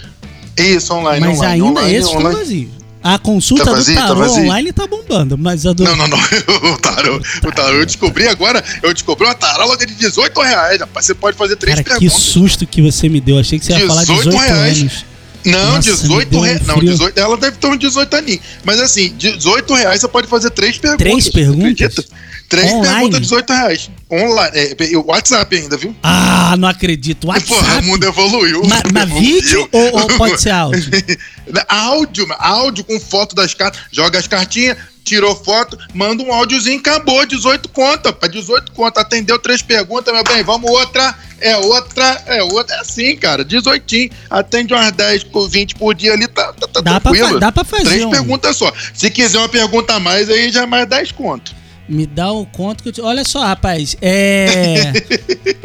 Isso, 0.57 0.93
online. 0.93 1.25
Mas 1.25 1.37
online, 1.37 1.53
ainda 1.53 1.65
online, 1.79 1.93
esses 1.93 2.05
estão 2.05 2.19
online. 2.21 2.39
vazios. 2.39 2.78
A 3.01 3.17
consulta 3.17 3.63
Tá 3.63 3.71
vazio, 3.71 3.93
do 3.95 3.99
tá 3.99 4.07
tarô 4.07 4.19
vazio. 4.19 4.43
online 4.43 4.73
tá 4.73 4.85
bombando, 4.85 5.37
mas 5.37 5.65
a 5.65 5.71
do. 5.73 5.83
Não, 5.83 5.95
não, 5.95 6.07
não. 6.07 6.17
O 6.73 6.77
tarô, 6.77 7.15
o 7.17 7.51
tarô, 7.51 7.75
eu 7.77 7.85
descobri 7.85 8.27
agora, 8.27 8.63
eu 8.83 8.93
descobri 8.93 9.25
uma 9.25 9.33
taróloga 9.35 9.85
de 9.85 9.95
18 9.95 10.41
reais, 10.41 10.79
rapaz. 10.81 11.05
Você 11.05 11.15
pode 11.15 11.37
fazer 11.37 11.55
três 11.55 11.75
Cara, 11.75 11.83
que 11.83 11.89
perguntas. 12.05 12.21
susto 12.23 12.67
que 12.67 12.81
você 12.81 13.07
me 13.07 13.21
deu. 13.21 13.39
Achei 13.39 13.57
que 13.57 13.65
você 13.65 13.71
ia 13.73 13.87
falar 13.87 14.01
18 14.01 14.23
18 14.29 14.41
reais. 14.43 14.79
anos. 14.79 15.05
Não, 15.45 15.75
Nossa, 15.75 15.89
me 15.91 15.95
18 15.95 16.29
deu 16.29 16.39
um 16.39 16.43
reais. 16.43 16.67
Não, 16.67 16.75
frio. 16.75 16.91
18. 16.91 17.17
Ela 17.17 17.37
deve 17.37 17.57
ter 17.57 17.67
uns 17.67 17.79
18 17.79 18.13
aninhos. 18.17 18.41
Mas 18.65 18.79
assim, 18.81 19.13
18 19.17 19.73
reais 19.73 20.01
você 20.01 20.07
pode 20.09 20.27
fazer 20.27 20.49
três 20.49 20.77
perguntas. 20.77 21.07
Três 21.07 21.29
perguntas? 21.29 21.71
Acredita? 21.71 22.03
Três 22.49 22.71
Online? 22.71 22.93
perguntas, 22.95 23.21
18 23.21 23.53
reais. 23.53 23.91
Online. 24.11 24.51
É, 24.55 24.97
WhatsApp 25.05 25.55
ainda, 25.55 25.77
viu? 25.77 25.95
Ah, 26.01 26.55
não 26.57 26.67
acredito. 26.67 27.27
Porra, 27.27 27.37
WhatsApp. 27.39 27.79
o 27.79 27.83
mundo 27.85 28.03
evoluiu. 28.05 28.63
Mas 28.65 28.81
Evoluiu. 29.03 29.19
vídeo 29.41 29.69
ou, 29.71 29.99
ou 30.01 30.07
pode 30.17 30.41
ser 30.41 30.49
áudio? 30.49 30.89
áudio, 31.69 32.27
áudio 32.39 32.83
com 32.83 32.99
foto 32.99 33.35
das 33.35 33.53
cartas. 33.53 33.81
Joga 33.91 34.17
as 34.19 34.27
cartinhas, 34.27 34.77
tirou 35.03 35.35
foto, 35.35 35.77
manda 35.93 36.23
um 36.23 36.33
áudiozinho, 36.33 36.79
acabou. 36.79 37.25
18 37.25 37.69
conta, 37.69 38.11
pra 38.11 38.27
18 38.27 38.71
conta. 38.71 39.01
Atendeu 39.01 39.37
três 39.39 39.61
perguntas, 39.61 40.13
meu 40.13 40.23
bem, 40.23 40.43
vamos 40.43 40.69
outra. 40.69 41.15
É 41.41 41.55
outra, 41.55 42.21
é 42.25 42.43
outra, 42.43 42.75
é 42.75 42.79
assim, 42.79 43.15
cara. 43.15 43.45
18. 43.45 44.09
Atende 44.29 44.73
umas 44.73 44.91
10, 44.91 45.25
20 45.49 45.75
por 45.75 45.93
dia 45.95 46.13
ali, 46.13 46.27
tá, 46.27 46.51
tá, 46.53 46.67
tá 46.67 46.81
Dá 46.81 46.99
pra, 46.99 47.11
tranquilo. 47.11 47.29
fa- 47.33 47.39
dá 47.39 47.51
pra 47.51 47.63
fazer 47.63 47.83
Três 47.85 48.03
um. 48.05 48.09
perguntas 48.09 48.57
só. 48.57 48.73
Se 48.93 49.09
quiser 49.09 49.37
uma 49.37 49.47
pergunta 49.47 49.93
a 49.93 49.99
mais, 49.99 50.29
aí 50.29 50.51
já 50.51 50.63
é 50.63 50.65
mais 50.65 50.87
10 50.89 51.11
conto. 51.13 51.58
Me 51.89 52.05
dá 52.05 52.31
o 52.31 52.45
conto 52.45 52.83
que 52.83 52.89
eu 52.89 52.93
te... 52.93 53.01
Olha 53.01 53.23
só, 53.23 53.41
rapaz. 53.43 53.97
É. 54.01 54.91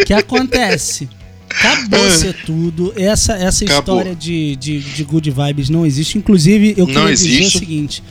O 0.01 0.05
que 0.07 0.13
acontece? 0.15 1.09
Acabou 1.51 2.05
Ah. 2.05 2.11
ser 2.11 2.35
tudo. 2.45 2.93
Essa, 2.97 3.35
essa 3.35 3.65
Acabou. 3.65 3.81
história 3.97 4.15
de, 4.17 4.57
de, 4.57 4.81
de 4.81 5.05
good 5.05 5.31
vibes 5.31 5.69
não 5.69 5.85
existe. 5.87 6.17
Inclusive, 6.19 6.75
eu 6.77 6.87
Não 6.87 6.95
queria 6.95 7.15
dizer 7.15 7.43
o 7.47 7.51
seguinte: 7.51 8.03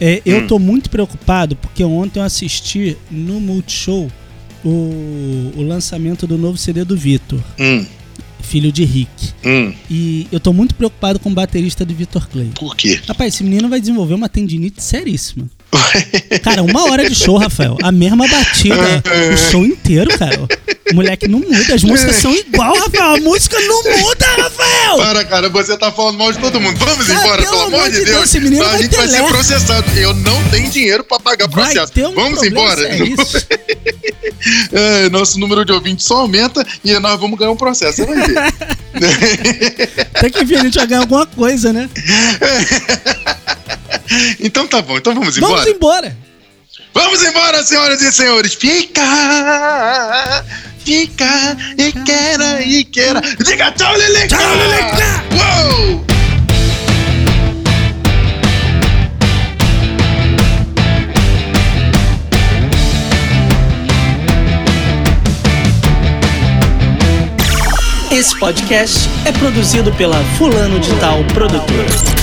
é, 0.00 0.20
eu 0.26 0.38
Hum. 0.38 0.46
tô 0.46 0.58
muito 0.58 0.90
preocupado 0.90 1.54
porque 1.56 1.82
ontem 1.84 2.18
eu 2.20 2.24
assisti 2.24 2.96
no 3.10 3.40
Multishow 3.40 4.10
o, 4.64 5.52
o 5.56 5.62
lançamento 5.62 6.26
do 6.26 6.36
novo 6.36 6.58
CD 6.58 6.84
do 6.84 6.96
Vitor, 6.96 7.40
Hum, 7.58 7.84
filho 8.42 8.70
de 8.70 8.84
Rick. 8.84 9.32
hum. 9.44 9.72
E 9.90 10.26
eu 10.30 10.38
tô 10.38 10.52
muito 10.52 10.74
preocupado 10.74 11.18
com 11.18 11.30
o 11.30 11.34
baterista 11.34 11.84
do 11.84 11.94
Vitor 11.94 12.28
Clay. 12.28 12.50
Por 12.54 12.76
quê? 12.76 13.00
Rapaz, 13.06 13.34
esse 13.34 13.42
menino 13.44 13.68
vai 13.68 13.80
desenvolver 13.80 14.14
uma 14.14 14.28
tendinite 14.28 14.82
seríssima. 14.82 15.48
Cara, 16.42 16.62
uma 16.62 16.90
hora 16.90 17.08
de 17.08 17.14
show, 17.14 17.36
Rafael. 17.38 17.76
A 17.82 17.90
mesma 17.90 18.26
batida. 18.28 19.02
o 19.32 19.36
show 19.50 19.64
inteiro, 19.64 20.16
cara. 20.18 20.46
O 20.90 20.94
moleque 20.94 21.26
não 21.28 21.40
muda. 21.40 21.74
As 21.74 21.82
músicas 21.82 22.16
são 22.16 22.34
igual, 22.34 22.74
Rafael. 22.76 23.14
A 23.14 23.16
música 23.18 23.58
não 23.60 23.82
muda, 23.98 24.26
Rafael. 24.36 24.96
Para, 24.98 25.24
cara, 25.24 25.48
você 25.48 25.76
tá 25.76 25.90
falando 25.90 26.18
mal 26.18 26.32
de 26.32 26.38
todo 26.38 26.60
mundo. 26.60 26.76
Vamos 26.78 27.06
Cara, 27.06 27.20
embora, 27.20 27.42
pelo 27.42 27.60
amor 27.62 27.90
de 27.90 28.04
Deus. 28.04 28.24
esse 28.24 28.40
menino 28.40 28.64
a 28.66 28.76
gente 28.76 28.94
vai 28.94 29.08
ser 29.08 29.22
processado. 29.24 29.98
Eu 29.98 30.14
não 30.14 30.42
tenho 30.50 30.70
dinheiro 30.70 31.04
pra 31.04 31.18
pagar 31.18 31.48
processo. 31.48 31.92
um 32.08 32.14
vamos 32.14 32.42
embora. 32.42 32.76
seríssimo. 32.76 33.42
É, 34.72 35.08
nosso 35.10 35.38
número 35.38 35.64
de 35.64 35.70
ouvintes 35.70 36.04
só 36.04 36.16
aumenta 36.22 36.66
e 36.84 36.98
nós 36.98 37.20
vamos 37.20 37.38
ganhar 37.38 37.52
um 37.52 37.56
processo. 37.56 38.04
Você 38.04 38.06
vai 38.06 38.26
ver. 38.26 38.52
Até 40.14 40.30
que 40.30 40.42
enfim, 40.42 40.56
a 40.56 40.62
gente 40.64 40.74
vai 40.78 40.86
ganhar 40.86 41.00
alguma 41.02 41.26
coisa, 41.26 41.72
né? 41.72 41.88
então 44.40 44.66
tá 44.66 44.82
bom, 44.82 44.96
então 44.96 45.14
vamos 45.14 45.36
embora. 45.36 45.54
Vamos 45.54 45.74
embora. 45.74 46.16
Vamos 46.94 47.22
embora, 47.22 47.62
senhoras 47.62 48.02
e 48.02 48.12
senhores. 48.12 48.54
Fica, 48.54 49.02
fica, 50.84 51.56
e 51.78 51.92
queira, 51.92 52.62
e 52.62 52.84
queira. 52.84 53.20
Diga 53.44 53.72
tchau, 53.72 53.96
Leleca! 53.96 54.36
Tchau, 54.36 54.56
Leleca! 54.56 55.24
Uou! 55.36 56.04
Esse 68.10 68.38
podcast 68.38 69.08
é 69.24 69.32
produzido 69.32 69.90
pela 69.94 70.22
Fulano 70.36 70.78
de 70.78 70.94
Tal 71.00 71.24
Produtora. 71.32 72.21